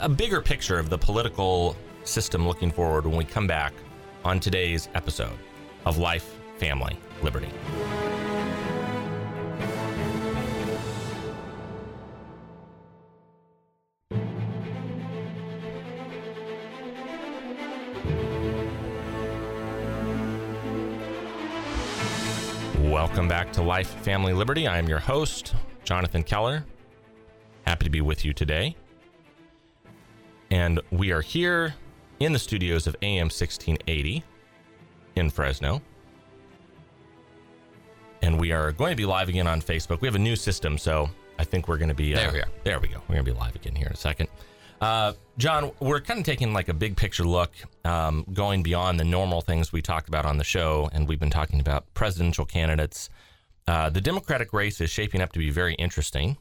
[0.00, 3.72] a bigger picture of the political system looking forward when we come back
[4.24, 5.36] on today's episode
[5.86, 7.48] of Life, Family, Liberty.
[22.94, 24.68] Welcome back to Life, Family, Liberty.
[24.68, 26.64] I am your host, Jonathan Keller.
[27.66, 28.76] Happy to be with you today.
[30.52, 31.74] And we are here
[32.20, 34.22] in the studios of AM 1680
[35.16, 35.82] in Fresno.
[38.22, 40.00] And we are going to be live again on Facebook.
[40.00, 42.14] We have a new system, so I think we're going to be.
[42.14, 42.48] Uh, There we are.
[42.62, 42.98] There we go.
[43.08, 44.28] We're going to be live again here in a second.
[44.84, 47.52] Uh, John, we're kind of taking like a big picture look,
[47.86, 51.30] um, going beyond the normal things we talked about on the show, and we've been
[51.30, 53.08] talking about presidential candidates.
[53.66, 56.36] Uh, the Democratic race is shaping up to be very interesting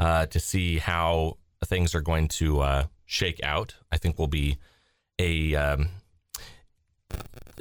[0.00, 3.74] uh, to see how things are going to uh, shake out.
[3.90, 4.58] I think we'll be
[5.18, 5.54] a.
[5.54, 5.88] Um,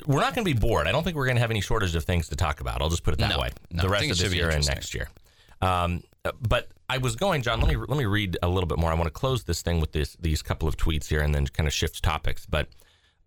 [0.06, 0.88] we're not going to be bored.
[0.88, 2.82] I don't think we're going to have any shortage of things to talk about.
[2.82, 3.52] I'll just put it that No, way.
[3.72, 5.08] no, the rest of this year and next year.
[5.62, 6.04] Um,
[6.42, 7.60] but I was going, John.
[7.60, 8.92] Let me let me read a little bit more.
[8.92, 11.48] I want to close this thing with this these couple of tweets here, and then
[11.48, 12.46] kind of shift topics.
[12.46, 12.70] But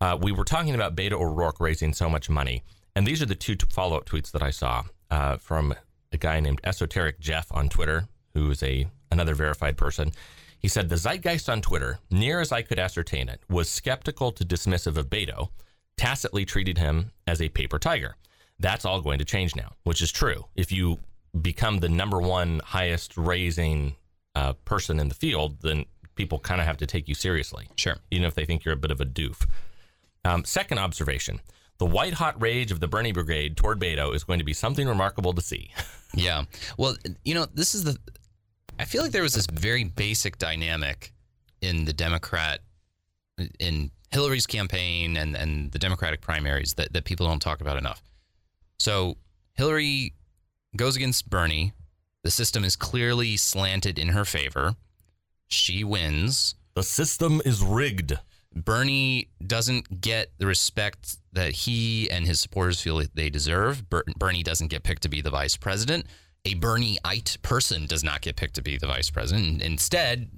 [0.00, 2.62] uh, we were talking about Beto O'Rourke raising so much money,
[2.94, 5.74] and these are the two follow up tweets that I saw uh, from
[6.12, 10.12] a guy named Esoteric Jeff on Twitter, who is a another verified person.
[10.58, 14.44] He said the zeitgeist on Twitter, near as I could ascertain it, was skeptical to
[14.44, 15.48] dismissive of Beto,
[15.96, 18.16] tacitly treated him as a paper tiger.
[18.58, 20.44] That's all going to change now, which is true.
[20.54, 20.98] If you
[21.40, 23.96] become the number one highest raising
[24.34, 27.96] uh, person in the field, then people kind of have to take you seriously Sure.
[28.10, 29.46] even if they think you're a bit of a doof.
[30.24, 31.40] Um, second observation
[31.78, 34.86] the white hot rage of the Bernie Brigade toward Beto is going to be something
[34.86, 35.72] remarkable to see.
[36.12, 36.46] Yeah.
[36.76, 37.96] Well, you know, this is the.
[38.80, 41.12] I feel like there was this very basic dynamic
[41.62, 42.62] in the Democrat,
[43.60, 48.02] in Hillary's campaign and, and the Democratic primaries that, that people don't talk about enough.
[48.80, 49.18] So
[49.54, 50.14] Hillary
[50.76, 51.72] goes against Bernie.
[52.22, 54.74] The system is clearly slanted in her favor.
[55.48, 56.54] She wins.
[56.74, 58.18] The system is rigged.
[58.54, 63.88] Bernie doesn't get the respect that he and his supporters feel they deserve.
[63.88, 66.06] Ber- Bernie doesn't get picked to be the vice president.
[66.44, 69.62] A Bernieite person does not get picked to be the vice president.
[69.62, 70.30] Instead,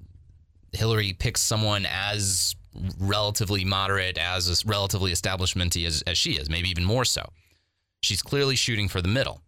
[0.72, 2.56] Hillary picks someone as
[2.98, 7.24] relatively moderate, as relatively establishmenty as, as she is, maybe even more so.
[8.02, 9.41] She's clearly shooting for the middle.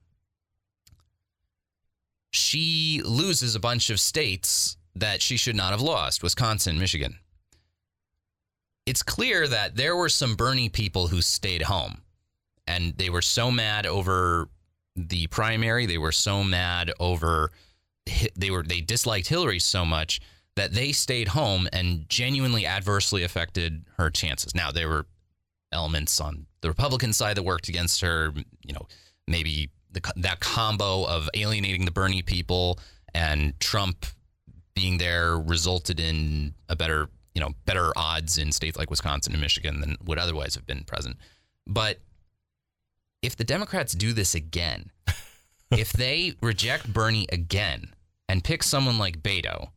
[2.35, 7.19] She loses a bunch of states that she should not have lost Wisconsin, Michigan.
[8.87, 12.03] It's clear that there were some Bernie people who stayed home
[12.67, 14.49] and they were so mad over
[14.97, 15.87] the primary.
[15.87, 17.53] They were so mad over
[18.35, 20.21] they were they disliked Hillary so much
[20.57, 24.57] that they stayed home and genuinely adversely affected her chances.
[24.57, 25.07] Now there were
[25.71, 28.33] elements on the Republican side that worked against her.
[28.65, 28.89] You know,
[29.29, 32.79] maybe the, that combo of alienating the Bernie people
[33.15, 34.07] and Trump
[34.75, 39.41] being there resulted in a better, you know, better odds in states like Wisconsin and
[39.41, 41.17] Michigan than would otherwise have been present.
[41.67, 42.01] But
[43.23, 44.91] if the Democrats do this again,
[45.71, 47.95] if they reject Bernie again
[48.29, 49.69] and pick someone like Beto,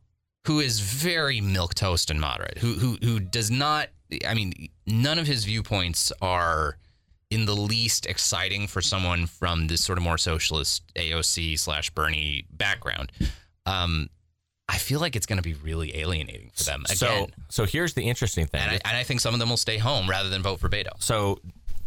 [0.45, 3.89] who is very milquetoast and moderate, who who who does not
[4.25, 6.77] I mean, none of his viewpoints are
[7.29, 12.45] in the least exciting for someone from this sort of more socialist AOC slash Bernie
[12.51, 13.11] background.
[13.65, 14.09] Um,
[14.69, 16.83] I feel like it's going to be really alienating for them.
[16.85, 16.97] Again.
[16.97, 19.57] So, so here's the interesting thing, and I, and I think some of them will
[19.57, 20.89] stay home rather than vote for Beto.
[20.99, 21.39] So,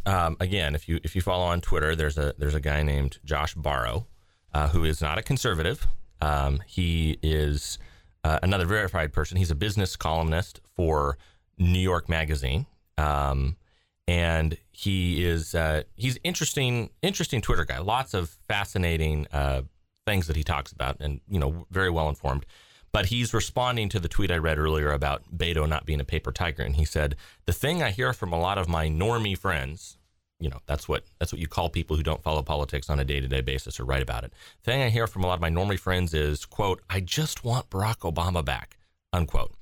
[0.07, 3.18] um, again, if you if you follow on Twitter, there's a there's a guy named
[3.24, 4.07] Josh Barro,
[4.55, 5.87] uh, who is not a conservative.
[6.22, 7.79] Um, he is
[8.24, 9.37] uh, another verified person.
[9.37, 11.18] He's a business columnist for
[11.59, 13.57] New York Magazine, um,
[14.06, 17.78] and he is uh, he's interesting interesting Twitter guy.
[17.78, 19.62] Lots of fascinating uh,
[20.06, 22.46] things that he talks about, and you know, very well informed.
[22.92, 26.32] But he's responding to the tweet I read earlier about Beto not being a paper
[26.32, 27.14] tiger, and he said
[27.46, 29.96] the thing I hear from a lot of my normie friends,
[30.40, 33.04] you know, that's what that's what you call people who don't follow politics on a
[33.04, 34.32] day to day basis or write about it.
[34.64, 37.44] The thing I hear from a lot of my normie friends is, "quote I just
[37.44, 38.76] want Barack Obama back,"
[39.12, 39.54] unquote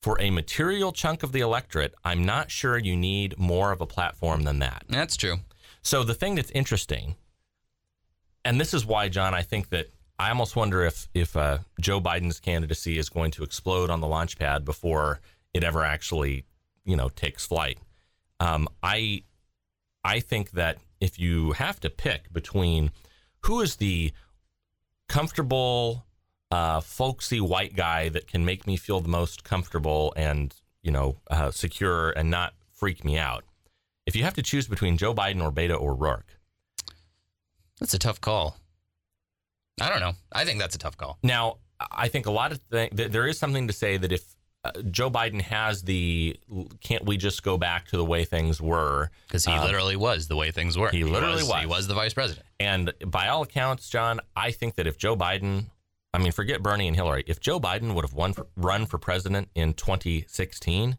[0.00, 3.86] for a material chunk of the electorate, I'm not sure you need more of a
[3.86, 4.84] platform than that.
[4.88, 5.36] That's true.
[5.82, 7.16] So the thing that's interesting,
[8.44, 12.00] and this is why, John, I think that I almost wonder if if uh, Joe
[12.00, 15.20] Biden's candidacy is going to explode on the launch pad before
[15.54, 16.44] it ever actually,
[16.84, 17.78] you know, takes flight.
[18.38, 19.24] Um, I
[20.04, 22.90] I think that if you have to pick between
[23.40, 24.12] who is the
[25.08, 26.04] comfortable
[26.50, 31.16] uh, folksy white guy that can make me feel the most comfortable and you know
[31.30, 33.44] uh, secure and not freak me out.
[34.06, 36.38] If you have to choose between Joe Biden or Beto O'Rourke,
[37.78, 38.56] that's a tough call.
[39.80, 40.12] I don't know.
[40.32, 41.18] I think that's a tough call.
[41.22, 41.58] Now,
[41.90, 44.22] I think a lot of th- there is something to say that if
[44.62, 46.38] uh, Joe Biden has the
[46.80, 49.10] can't we just go back to the way things were?
[49.26, 50.90] Because he uh, literally was the way things were.
[50.90, 51.60] He, he literally was, was.
[51.60, 52.46] He was the vice president.
[52.58, 55.66] And by all accounts, John, I think that if Joe Biden
[56.12, 57.24] I mean, forget Bernie and Hillary.
[57.26, 60.98] If Joe Biden would have won for, run for president in 2016,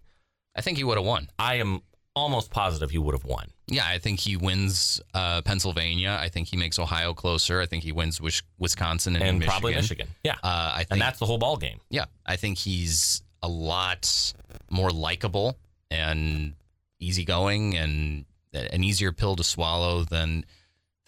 [0.56, 1.30] I think he would have won.
[1.38, 1.82] I am
[2.16, 3.48] almost positive he would have won.
[3.68, 6.18] Yeah, I think he wins uh, Pennsylvania.
[6.20, 7.62] I think he makes Ohio closer.
[7.62, 8.20] I think he wins
[8.58, 9.52] Wisconsin and, and Michigan.
[9.52, 10.08] probably Michigan.
[10.24, 11.80] Yeah, uh, I think, and that's the whole ball game.
[11.90, 14.34] Yeah, I think he's a lot
[14.70, 15.58] more likable
[15.90, 16.54] and
[17.00, 20.46] easygoing and an easier pill to swallow than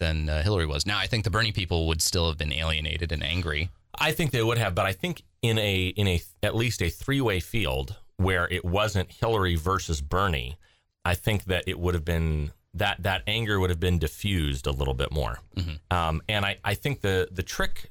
[0.00, 0.86] than uh, Hillary was.
[0.86, 3.70] Now, I think the Bernie people would still have been alienated and angry.
[3.98, 6.88] I think they would have, but I think in a in a at least a
[6.88, 10.56] three way field where it wasn't Hillary versus Bernie,
[11.04, 14.72] I think that it would have been that that anger would have been diffused a
[14.72, 15.38] little bit more.
[15.56, 15.96] Mm-hmm.
[15.96, 17.90] Um, and I, I think the the trick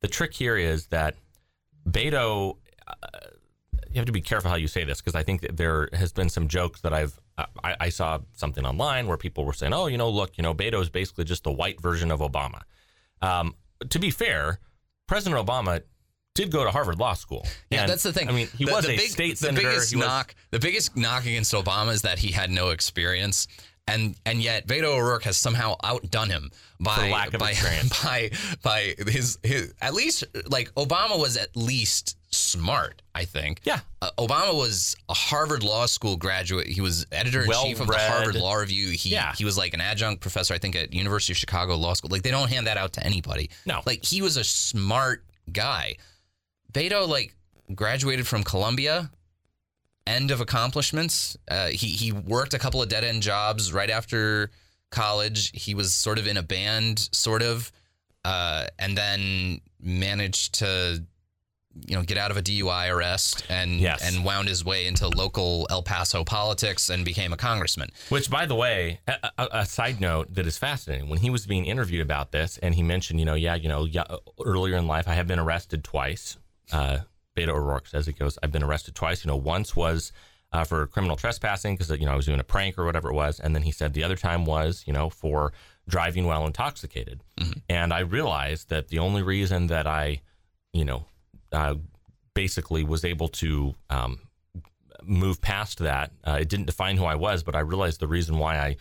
[0.00, 1.14] the trick here is that
[1.88, 2.56] Beto.
[2.86, 2.94] Uh,
[3.90, 6.12] you have to be careful how you say this because I think that there has
[6.12, 9.86] been some jokes that I've I, I, saw something online where people were saying, "Oh,
[9.86, 12.62] you know, look, you know, Beto is basically just the white version of Obama."
[13.22, 13.54] Um,
[13.88, 14.60] to be fair,
[15.06, 15.82] President Obama
[16.34, 17.46] did go to Harvard Law School.
[17.70, 18.28] Yeah, and, that's the thing.
[18.28, 19.68] I mean, he the, was the a big, state the senator.
[19.68, 23.48] Biggest was, knock, the biggest knock against Obama is that he had no experience.
[23.88, 28.02] And and yet Beto O'Rourke has somehow outdone him by lack of by, experience.
[28.04, 28.30] by
[28.62, 33.02] by his his at least like Obama was at least smart.
[33.16, 33.60] I think.
[33.64, 33.80] Yeah.
[34.02, 36.66] Uh, Obama was a Harvard Law School graduate.
[36.66, 38.90] He was editor in chief of the Harvard Law Review.
[38.90, 39.32] He yeah.
[39.34, 42.10] he was like an adjunct professor, I think, at University of Chicago Law School.
[42.10, 43.50] Like they don't hand that out to anybody.
[43.64, 43.80] No.
[43.86, 45.96] Like he was a smart guy.
[46.72, 47.34] Beto like
[47.74, 49.10] graduated from Columbia.
[50.06, 51.36] End of accomplishments.
[51.48, 54.50] Uh, he he worked a couple of dead end jobs right after
[54.90, 55.52] college.
[55.54, 57.72] He was sort of in a band, sort of,
[58.24, 61.02] uh, and then managed to
[61.86, 64.02] you know, get out of a DUI arrest and Yes.
[64.02, 67.90] and wound his way into local El Paso politics and became a congressman.
[68.08, 71.08] Which, by the way, a, a, a side note that is fascinating.
[71.08, 73.84] When he was being interviewed about this, and he mentioned, you know, yeah, you know,
[73.84, 74.04] yeah,
[74.44, 76.38] earlier in life, I have been arrested twice.
[76.72, 76.98] Uh,
[77.36, 79.24] Beto O'Rourke says he goes, I've been arrested twice.
[79.24, 80.12] You know, once was
[80.52, 83.14] uh, for criminal trespassing because you know I was doing a prank or whatever it
[83.14, 85.52] was, and then he said the other time was, you know, for
[85.88, 87.20] driving while intoxicated.
[87.68, 90.22] And I realized that the only reason that I,
[90.72, 91.04] you know,
[91.56, 91.74] uh,
[92.34, 94.20] basically was able to um,
[95.02, 96.12] move past that.
[96.22, 98.76] Uh, it didn't define who I was, but I realized the reason why I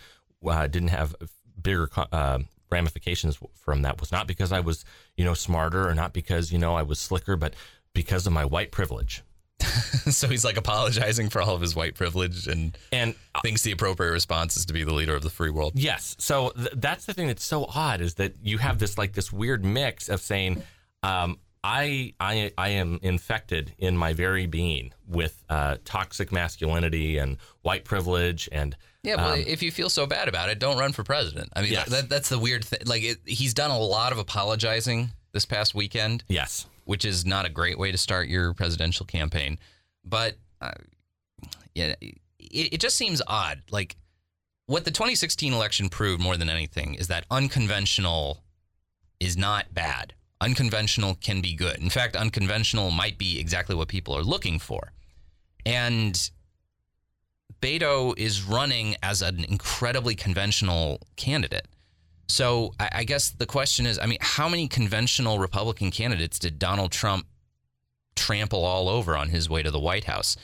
[0.46, 1.16] uh, didn't have
[1.62, 4.84] bigger uh, ramifications from that was not because I was,
[5.16, 7.54] you know, smarter or not because, you know, I was slicker, but
[7.94, 9.24] because of my white privilege.
[9.62, 14.12] so he's like apologizing for all of his white privilege and And thinks the appropriate
[14.12, 15.74] response is to be the leader of the free world.
[15.76, 16.18] Yes.
[16.20, 19.32] So th- that's the thing that's so odd is that you have this like this
[19.32, 20.62] weird mix of saying,
[21.04, 27.38] um, I I I am infected in my very being with uh, toxic masculinity and
[27.64, 31.04] white privilege and Yeah, well, if you feel so bad about it, don't run for
[31.04, 31.50] president.
[31.56, 31.90] I mean, Yes.
[31.90, 32.82] that, that's the weird thing.
[32.86, 37.46] Like, it, he's done a lot of apologizing this past weekend, yes, which is not
[37.46, 39.58] a great way to start your presidential campaign.
[40.04, 40.72] But uh,
[41.74, 42.20] yeah, it,
[42.74, 43.64] it just seems odd.
[43.72, 43.96] Like,
[44.68, 48.44] what the 2016 election proved more than anything is that unconventional
[49.20, 50.14] is not bad.
[50.46, 51.80] Unconventional can be good.
[51.80, 54.92] In fact, unconventional might be exactly what people are looking for.
[55.66, 56.30] And
[57.62, 61.68] Beto is running as an incredibly conventional candidate.
[62.28, 66.92] So I, guess the question is, I mean, how many conventional Republican candidates did Donald
[66.92, 67.26] Trump
[68.16, 70.38] trample all over on his way to the White House?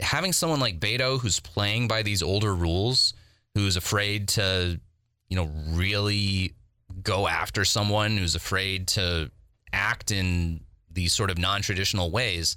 [0.00, 3.14] Having someone like Beto who's playing by these older rules,
[3.56, 4.80] who's afraid to,
[5.28, 6.54] you know, really
[7.02, 9.30] go after someone, who's afraid to
[9.72, 10.60] act in
[10.90, 12.56] these sort of non-traditional ways,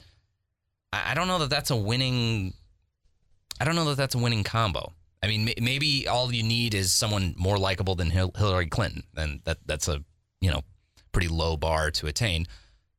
[0.91, 2.53] I, don't know that that's a winning.
[3.59, 4.93] I don't know that that's a winning combo.
[5.23, 9.57] I mean, maybe all you need is someone more likable than Hillary Clinton, and that
[9.65, 10.03] that's a
[10.41, 10.61] you know
[11.11, 12.45] pretty low bar to attain.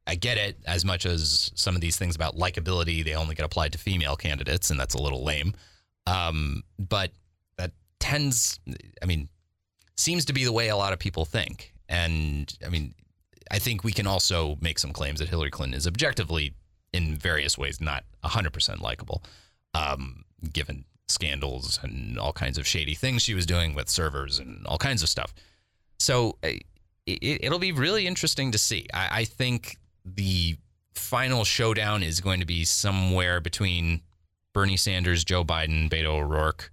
[0.07, 3.45] I get it as much as some of these things about likability they only get
[3.45, 5.55] applied to female candidates, and that's a little lame.
[6.07, 7.11] Um, but
[7.59, 8.61] that tends,
[9.03, 9.29] I mean,
[9.97, 11.73] seems to be the way a lot of people think.
[11.89, 12.95] And I mean,
[13.51, 16.55] I think we can also make some claims that Hillary Clinton is objectively,
[16.93, 19.23] in various ways, not 100% likable,
[19.75, 24.67] um, given scandals and all kinds of shady things she was doing with servers and
[24.67, 25.33] all kinds of stuff.
[25.99, 26.65] So it,
[27.07, 28.87] it'll be really interesting to see.
[28.93, 30.57] I, I think the
[30.95, 34.03] final showdown is going to be somewhere between
[34.53, 36.73] Bernie Sanders, Joe Biden, Beto O'Rourke,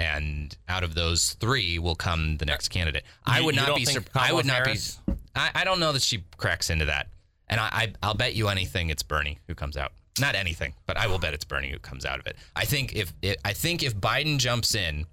[0.00, 3.04] and out of those three will come the next candidate.
[3.26, 3.84] I would not be.
[3.84, 4.98] think Sur- I would not Harris?
[5.06, 5.12] be.
[5.36, 7.08] I, I don't know that she cracks into that,
[7.48, 9.92] and I, I I'll bet you anything it's Bernie who comes out.
[10.18, 12.36] Not anything, but I will bet it's Bernie who comes out of it.
[12.56, 15.06] I think if it, I think if Biden jumps in,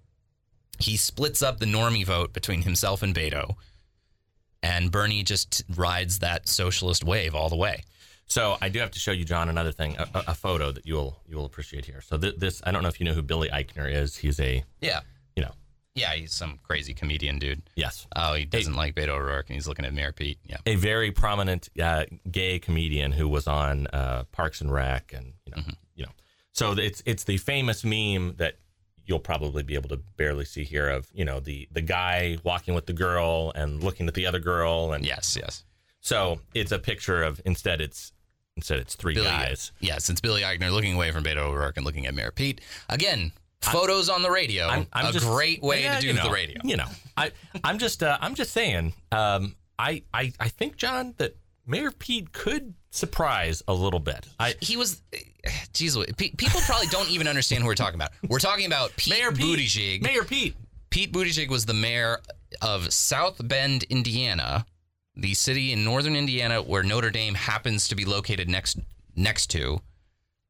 [0.79, 3.55] he splits up the normie vote between himself and Beto,
[4.63, 7.83] and Bernie just rides that socialist wave all the way.
[8.27, 10.85] So I do have to show you, John, another thing, a, a- a photo that
[10.85, 12.01] you'll you'll appreciate here.
[12.01, 14.15] So th- this, I don't know if you know who Billy Eichner is.
[14.17, 14.99] He's a, Yeah,
[15.35, 15.51] you know,
[15.95, 17.61] yeah, he's some crazy comedian dude.
[17.75, 20.39] yes, Oh, he doesn't like Beto O'Rourke, and he's looking at Mayor Pete.
[20.43, 20.57] Yeah.
[20.65, 25.53] a very prominent uh, gay comedian who was on uh, Parks and Rec, and you
[25.55, 25.61] know,
[25.95, 26.11] you know.
[26.51, 28.55] So it's it's the famous meme that
[29.05, 32.73] you'll probably be able to barely see here of you know the the guy walking
[32.75, 35.63] with the girl and looking at the other girl, and Yes, yes.
[36.01, 38.11] so it's a picture of instead it's
[38.57, 39.71] instead it's three Billy, guys.
[39.79, 42.59] Yes, it's Billy Eichner looking away from Beto O'Rourke and looking at Mayor Pete.
[42.89, 44.67] Again, photos on the radio.
[45.09, 46.59] a just- great way yeah, to do you know, the radio.
[46.63, 47.31] You know, I
[47.63, 48.93] I'm just uh, I'm just saying.
[49.13, 54.27] Um, I I I think John that Mayor Pete could surprise a little bit.
[54.39, 55.01] I He was,
[55.73, 58.11] geez, people probably don't even understand who we're talking about.
[58.27, 60.01] We're talking about Pete Mayor Pete, Buttigieg.
[60.01, 60.55] Mayor Pete.
[60.89, 62.19] Pete Buttigieg was the mayor
[62.61, 64.65] of South Bend, Indiana,
[65.17, 68.77] the city in northern Indiana where Notre Dame happens to be located next
[69.15, 69.81] next to.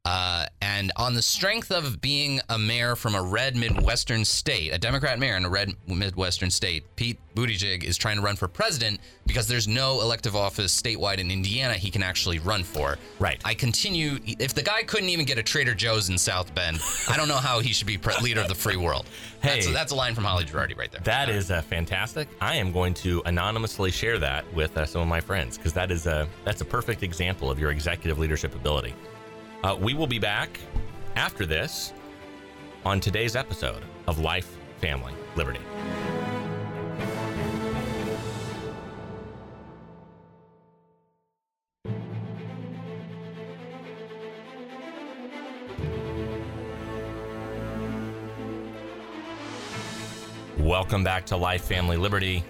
[0.07, 4.77] Uh, and on the strength of being a mayor from a red Midwestern state, a
[4.77, 9.01] Democrat mayor in a red Midwestern state, Pete Buttigieg is trying to run for president
[9.25, 12.97] because there's no elective office statewide in Indiana he can actually run for.
[13.19, 13.41] Right.
[13.43, 14.19] I continue.
[14.25, 16.79] If the guy couldn't even get a Trader Joe's in South Bend,
[17.09, 19.07] I don't know how he should be pre- leader of the free world.
[19.41, 19.73] That's, Hey.
[19.73, 21.01] that's a line from Holly Girardi right there.
[21.01, 22.29] That is uh, fantastic.
[22.39, 25.91] I am going to anonymously share that with uh, some of my friends because that
[25.91, 28.95] is a that's a perfect example of your executive leadership ability.
[29.63, 30.59] Uh, we will be back
[31.15, 31.91] after this
[32.85, 35.59] on today's episode of Life, Family, Liberty.
[50.59, 52.43] Welcome back to Life, Family, Liberty.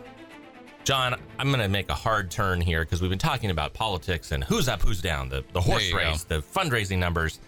[0.88, 4.32] John, I'm going to make a hard turn here because we've been talking about politics
[4.32, 7.42] and who's up, who's down, the, the horse race, the fundraising numbers.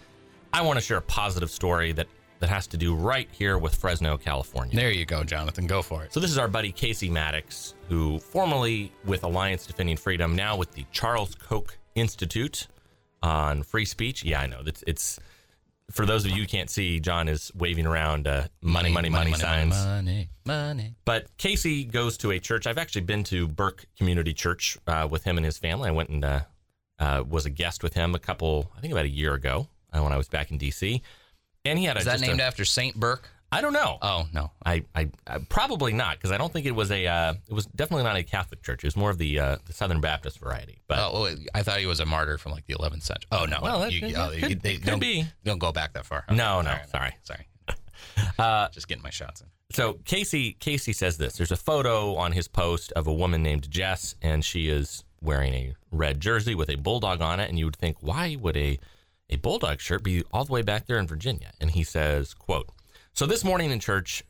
[0.52, 2.08] I want to share a positive story that,
[2.40, 4.76] that has to do right here with Fresno, California.
[4.76, 5.68] There you go, Jonathan.
[5.68, 6.12] Go for it.
[6.12, 10.74] So this is our buddy Casey Mattox, who formerly with Alliance Defending Freedom, now with
[10.74, 12.68] the Charles Koch Institute
[13.24, 14.26] on free speech.
[14.26, 14.64] Yeah, I know.
[14.66, 15.18] It's, it's
[15.92, 19.34] for those of you who can't see, John is waving around uh, money, money, money,
[19.34, 19.74] signs.
[19.74, 20.96] Money, money.
[21.06, 22.68] But Casey goes to a church.
[22.68, 25.90] I've actually been to Burke Community Church uh, with him and his family.
[25.90, 26.42] I went and uh,
[27.00, 30.02] uh, was a guest with him a couple, I think about a year ago uh,
[30.02, 31.02] when I was back in D.C.
[31.66, 33.30] And he had a, Is that named a, after Saint Burke?
[33.52, 33.98] I don't know.
[34.02, 34.52] Oh no.
[34.66, 37.08] I, I, I probably not because I don't think it was a.
[37.08, 38.84] Uh, it was definitely not a Catholic church.
[38.84, 40.82] It was more of the uh, the Southern Baptist variety.
[40.88, 43.28] But Oh, oh, I thought he was a martyr from like the 11th century.
[43.32, 43.60] Oh no.
[43.62, 45.26] Well, that- You- that oh, could- they could don't, be.
[45.44, 46.26] Don't go back that far.
[46.30, 47.14] No, no, right, sorry.
[47.24, 47.48] Sorry.
[48.38, 49.48] Uh, Just getting my shots in.
[49.72, 51.36] so Casey Casey says this.
[51.38, 55.54] There's a photo on his post of a woman named Jess, and she is wearing
[55.54, 57.50] a red jersey with a bulldog on it.
[57.50, 58.80] And you would think, why would a
[59.30, 61.52] a bulldog shirt be all the way back there in Virginia?
[61.60, 62.70] And he says, "quote
[63.20, 64.24] So this morning in church,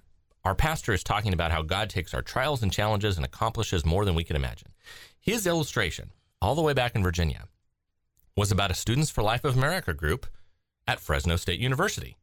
[0.44, 4.04] our pastor is talking about how God takes our trials and challenges and accomplishes more
[4.04, 4.70] than we can imagine.
[5.22, 6.10] His illustration,
[6.42, 7.44] all the way back in Virginia,
[8.36, 10.26] was about a Students for Life of America group
[10.88, 12.18] at Fresno State University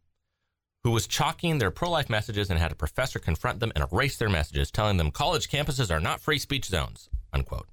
[0.83, 4.17] who was chalking their pro life messages and had a professor confront them and erase
[4.17, 7.69] their messages, telling them college campuses are not free speech zones, unquote.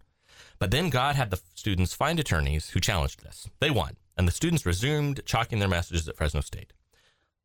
[0.59, 3.49] But then God had the students find attorneys who challenged this.
[3.59, 6.73] They won, and the students resumed chalking their messages at Fresno State.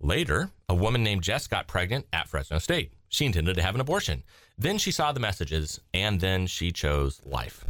[0.01, 2.92] Later, a woman named Jess got pregnant at Fresno State.
[3.09, 4.22] She intended to have an abortion.
[4.57, 7.64] Then she saw the messages, and then she chose life.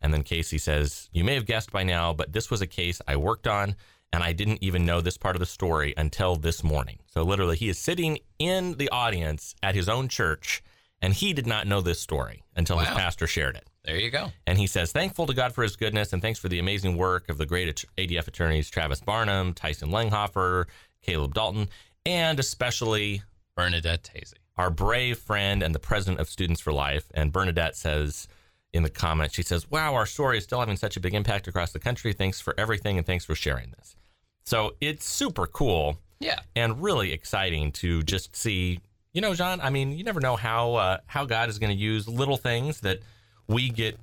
[0.00, 3.00] And then Casey says, You may have guessed by now, but this was a case
[3.06, 3.76] I worked on,
[4.12, 6.98] and I didn't even know this part of the story until this morning.
[7.06, 10.62] So literally, he is sitting in the audience at his own church,
[11.00, 13.68] and he did not know this story until his pastor shared it.
[13.84, 14.32] There you go.
[14.46, 17.30] And he says, thankful to God for his goodness and thanks for the amazing work
[17.30, 20.66] of the great ADF attorneys Travis Barham, Tyson Langhofer,
[21.02, 21.68] Caleb Dalton,
[22.06, 23.22] and especially
[23.56, 24.34] Bernadette Tasy.
[24.56, 27.04] our brave friend and the president of Students for Life.
[27.14, 28.26] And Bernadette says
[28.72, 31.48] in the comments, she says, Wow, our story is still having such a big impact
[31.48, 32.12] across the country.
[32.12, 33.96] Thanks for everything and thanks for sharing this.
[34.44, 36.40] So it's super cool Yeah.
[36.56, 38.80] and really exciting to just see.
[39.14, 39.60] You know, John.
[39.60, 42.80] I mean, you never know how uh, how God is going to use little things
[42.80, 43.00] that
[43.48, 43.98] we get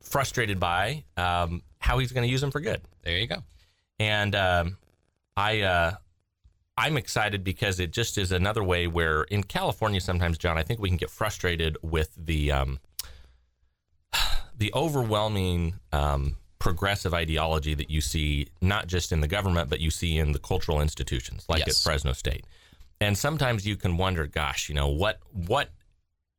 [0.00, 1.04] frustrated by.
[1.16, 2.80] Um, how He's going to use them for good.
[3.02, 3.42] There you go.
[3.98, 4.76] And um,
[5.36, 5.92] I uh,
[6.76, 10.80] I'm excited because it just is another way where in California sometimes, John, I think
[10.80, 12.80] we can get frustrated with the um,
[14.56, 19.90] the overwhelming um, progressive ideology that you see not just in the government but you
[19.90, 22.46] see in the cultural institutions like at Fresno State.
[23.00, 25.70] And sometimes you can wonder, gosh, you know what what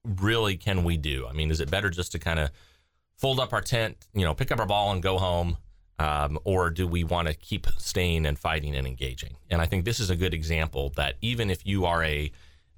[0.03, 1.27] really can we do?
[1.27, 2.51] I mean, is it better just to kind of
[3.17, 5.57] fold up our tent, you know, pick up our ball and go home?
[5.97, 9.37] Um, or do we want to keep staying and fighting and engaging?
[9.49, 12.31] And I think this is a good example that even if you are a,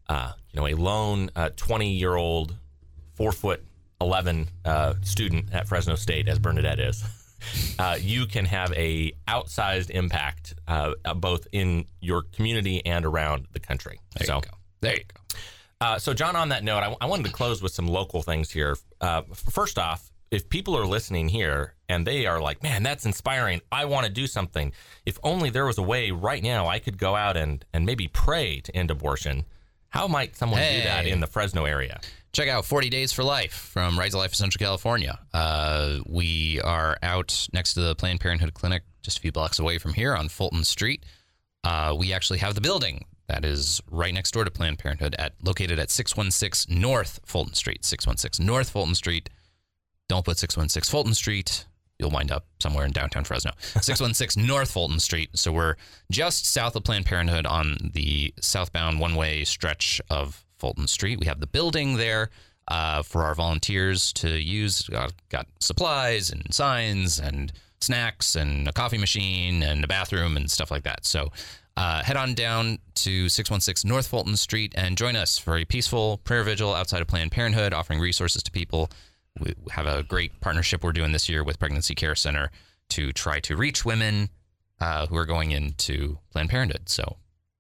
[0.08, 2.56] uh, you know, a lone twenty year old,
[3.16, 3.64] four foot
[4.00, 7.04] eleven uh, student at Fresno State, as Bernadette is,
[7.80, 13.60] uh, you can have a outsized impact uh, both in your community and around the
[13.60, 14.00] country.
[14.16, 14.36] There so.
[14.36, 14.50] you go.
[14.82, 15.38] There you go.
[15.80, 18.50] Uh, so, John, on that note, I, I wanted to close with some local things
[18.50, 18.78] here.
[19.00, 23.62] Uh, first off, if people are listening here and they are like, man, that's inspiring,
[23.72, 24.74] I want to do something.
[25.06, 28.08] If only there was a way right now I could go out and, and maybe
[28.08, 29.46] pray to end abortion.
[29.90, 32.02] How might someone do that in the Fresno area?
[32.34, 35.18] Check out 40 Days for Life from Right to Life of Central California.
[35.34, 39.78] Uh, we are out next to the Planned Parenthood Clinic, just a few blocks away
[39.78, 41.06] from here on Fulton Street.
[41.64, 45.34] Uh, we actually have the building that is right next door to Planned Parenthood, at
[45.44, 47.84] located at 616 North Fulton Street.
[47.84, 49.30] 616 North Fulton Street.
[50.08, 51.66] Don't put 616 Fulton Street.
[52.00, 53.52] You'll wind up somewhere in downtown Fresno.
[53.82, 55.30] 616 North Fulton Street.
[55.34, 55.76] So we're
[56.12, 61.20] just south of Planned Parenthood on the southbound one way stretch of Fulton Street.
[61.20, 62.30] We have the building there
[62.68, 64.84] uh, for our volunteers to use.
[64.84, 67.52] Got, got supplies and signs and
[67.82, 71.06] snacks and a coffee machine and a bathroom and stuff like that.
[71.06, 71.32] So
[71.76, 76.18] uh, head on down to 616 North Fulton Street and join us for a peaceful
[76.24, 78.90] prayer vigil outside of Planned Parenthood, offering resources to people.
[79.40, 82.52] We have a great partnership we're doing this year with Pregnancy Care Center
[82.90, 84.30] to try to reach women
[84.80, 86.90] uh, who are going into Planned Parenthood.
[86.90, 87.18] So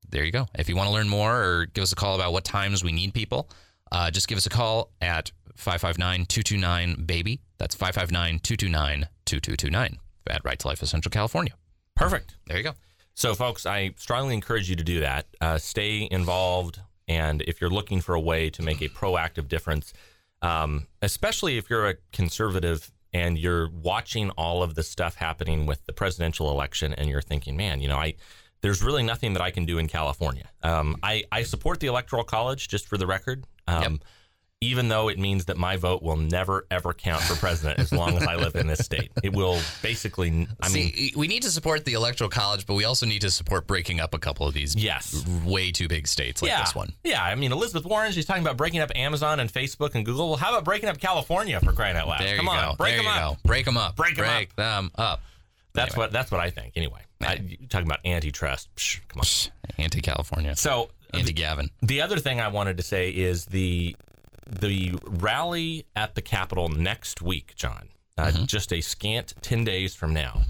[0.10, 0.48] there you go.
[0.58, 2.92] If you want to learn more or give us a call about what times we
[2.92, 3.50] need people,
[3.92, 7.40] uh, just give us a call at 559 229 BABY.
[7.58, 9.98] That's 559 229 2229
[10.30, 11.54] at Right to Life of Central California.
[11.96, 12.36] Perfect.
[12.46, 12.74] There you go.
[13.16, 15.26] So, folks, I strongly encourage you to do that.
[15.42, 16.80] Uh, stay involved.
[17.08, 19.94] And if you're looking for a way to make a proactive difference,
[20.42, 25.86] um, especially if you're a conservative and you're watching all of the stuff happening with
[25.86, 28.16] the presidential election and you're thinking, man, you know, I
[28.62, 30.50] there's really nothing that I can do in California.
[30.64, 33.46] Um, I, I support the Electoral College, just for the record.
[33.68, 33.92] Um, Yep.
[34.60, 38.18] Even though it means that my vote will never ever count for president as long
[38.18, 40.48] as I live in this state, it will basically.
[40.60, 43.68] I mean, we need to support the electoral college, but we also need to support
[43.68, 46.92] breaking up a couple of these yes, way too big states like yeah, this one.
[47.04, 47.24] yeah.
[47.24, 50.30] I mean, Elizabeth Warren, she's talking about breaking up Amazon and Facebook and Google.
[50.30, 52.22] Well, how about breaking up California for crying out loud?
[52.22, 52.76] There Come you on, go.
[52.78, 53.34] break there them up.
[53.36, 53.38] go.
[53.46, 53.96] Break them up.
[53.96, 55.22] Break break them up.
[55.74, 56.74] That's what that's what I think.
[56.76, 58.74] Anyway, I, talking about antitrust?
[58.76, 59.84] Psh, come on.
[59.84, 60.56] Anti-California.
[60.56, 61.70] So Anti-Gavin.
[61.84, 63.96] The other thing I wanted to say is the
[64.50, 67.90] the rally at the Capitol next week, John.
[68.18, 70.44] Uh, Just a scant ten days from now.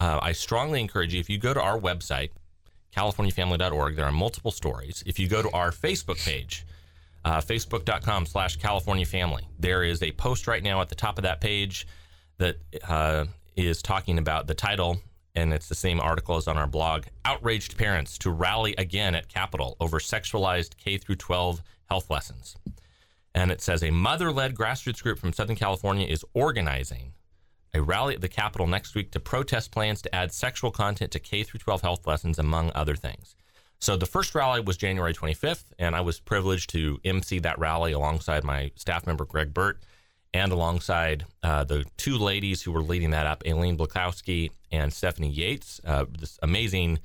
[0.00, 2.30] Uh, I strongly encourage you if you go to our website,
[2.96, 3.96] CaliforniaFamily.org.
[3.96, 5.02] There are multiple stories.
[5.06, 6.66] If you go to our Facebook page,
[7.24, 9.48] uh, facebook.com slash California Family.
[9.58, 11.86] There is a post right now at the top of that page
[12.38, 12.56] that
[12.88, 13.26] uh,
[13.56, 14.98] is talking about the title,
[15.34, 17.04] and it's the same article as on our blog.
[17.24, 22.56] Outraged parents to rally again at Capitol over sexualized K through 12 health lessons.
[23.34, 27.12] And it says a mother-led grassroots group from Southern California is organizing
[27.74, 31.18] a rally at the Capitol next week to protest plans to add sexual content to
[31.18, 33.34] K through 12 health lessons, among other things.
[33.80, 37.92] So the first rally was January 25th, and I was privileged to MC that rally
[37.92, 39.82] alongside my staff member Greg Burt
[40.32, 45.30] and alongside uh, the two ladies who were leading that up, Aileen Blakowski and Stephanie
[45.30, 46.98] Yates, uh, this amazing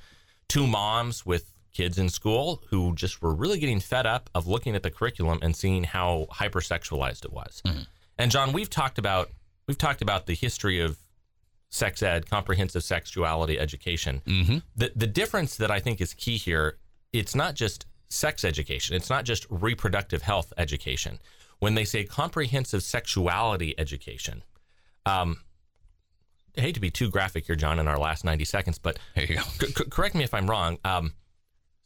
[0.47, 4.75] two moms with kids in school who just were really getting fed up of looking
[4.75, 7.61] at the curriculum and seeing how hypersexualized it was.
[8.17, 9.29] And John, we've talked about
[9.67, 10.97] we've talked about the history of
[11.69, 14.21] sex ed, comprehensive sexuality education.
[14.25, 14.57] Mm-hmm.
[14.75, 16.77] The the difference that I think is key here,
[17.13, 21.19] it's not just sex education, it's not just reproductive health education.
[21.59, 24.43] When they say comprehensive sexuality education,
[25.05, 25.37] um,
[26.57, 29.25] I hate to be too graphic here, John, in our last 90 seconds, but There
[29.25, 29.41] you go.
[29.43, 30.77] c- c- correct me if I'm wrong.
[30.83, 31.13] Um,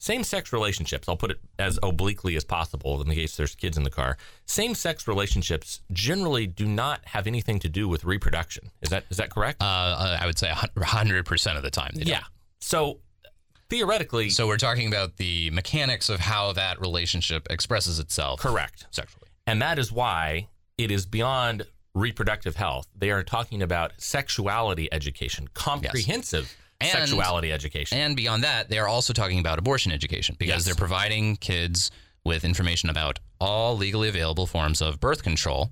[0.04, 3.78] same sex relationships, I'll put it as obliquely as possible in the case there's kids
[3.78, 4.18] in the car.
[4.46, 8.70] Same sex relationships generally do not have anything to do with reproduction.
[8.82, 9.62] Is that is that correct?
[9.64, 11.92] Uh, uh, I would say 100% of the time.
[11.94, 12.10] they don't.
[12.10, 12.24] yeah.
[12.60, 13.00] So
[13.70, 18.88] theoretically, So we're talking about the mechanics of how that relationship expresses itself correct.
[18.92, 19.30] sexually.
[19.48, 22.88] And that is why it is beyond reproductive health.
[22.94, 27.98] They are talking about sexuality education, comprehensive And- sexuality education.
[27.98, 30.66] And beyond that, they are also talking about abortion education because Yes.
[30.66, 31.92] they're providing kids
[32.26, 35.72] with information about all legally available forms of birth control,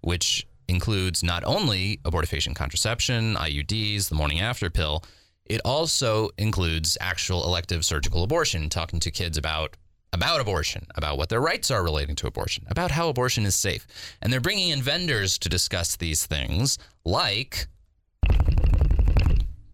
[0.00, 5.02] which includes not only abortifacient contraception, IUDs, the morning after pill,
[5.46, 9.76] it also includes actual elective surgical abortion, talking to kids about
[10.12, 13.86] about abortion, about what their rights are relating to abortion, about how abortion is safe.
[14.22, 17.66] And they're bringing in vendors to discuss these things like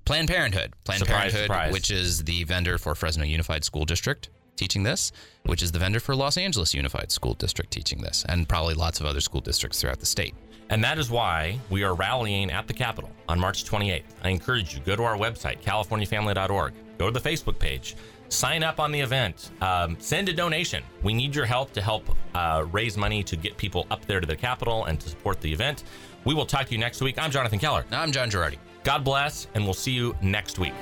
[0.05, 0.75] Planned Parenthood.
[0.85, 1.73] Planned Surprise, Parenthood, surprise.
[1.73, 5.13] which is the vendor for Fresno Unified School District teaching this,
[5.47, 9.01] which is the vendor for Los Angeles Unified School District teaching this, and probably lots
[9.01, 10.35] of other school districts throughout the state.
[10.71, 14.05] And that is why we are rallying at the Capitol on March 28th.
[14.23, 17.97] I encourage you, go to our website, californiafamily.org, go to the Facebook page,
[18.29, 20.83] sign up on the event, um, send a donation.
[21.03, 24.27] We need your help to help uh, raise money to get people up there to
[24.27, 25.85] the Capitol and to support the event.
[26.25, 27.19] We will talk to you next week.
[27.19, 27.85] I'm Jonathan Keller.
[27.91, 28.59] I'm John Girardi.
[28.85, 30.75] God bless, and we'll see you next week.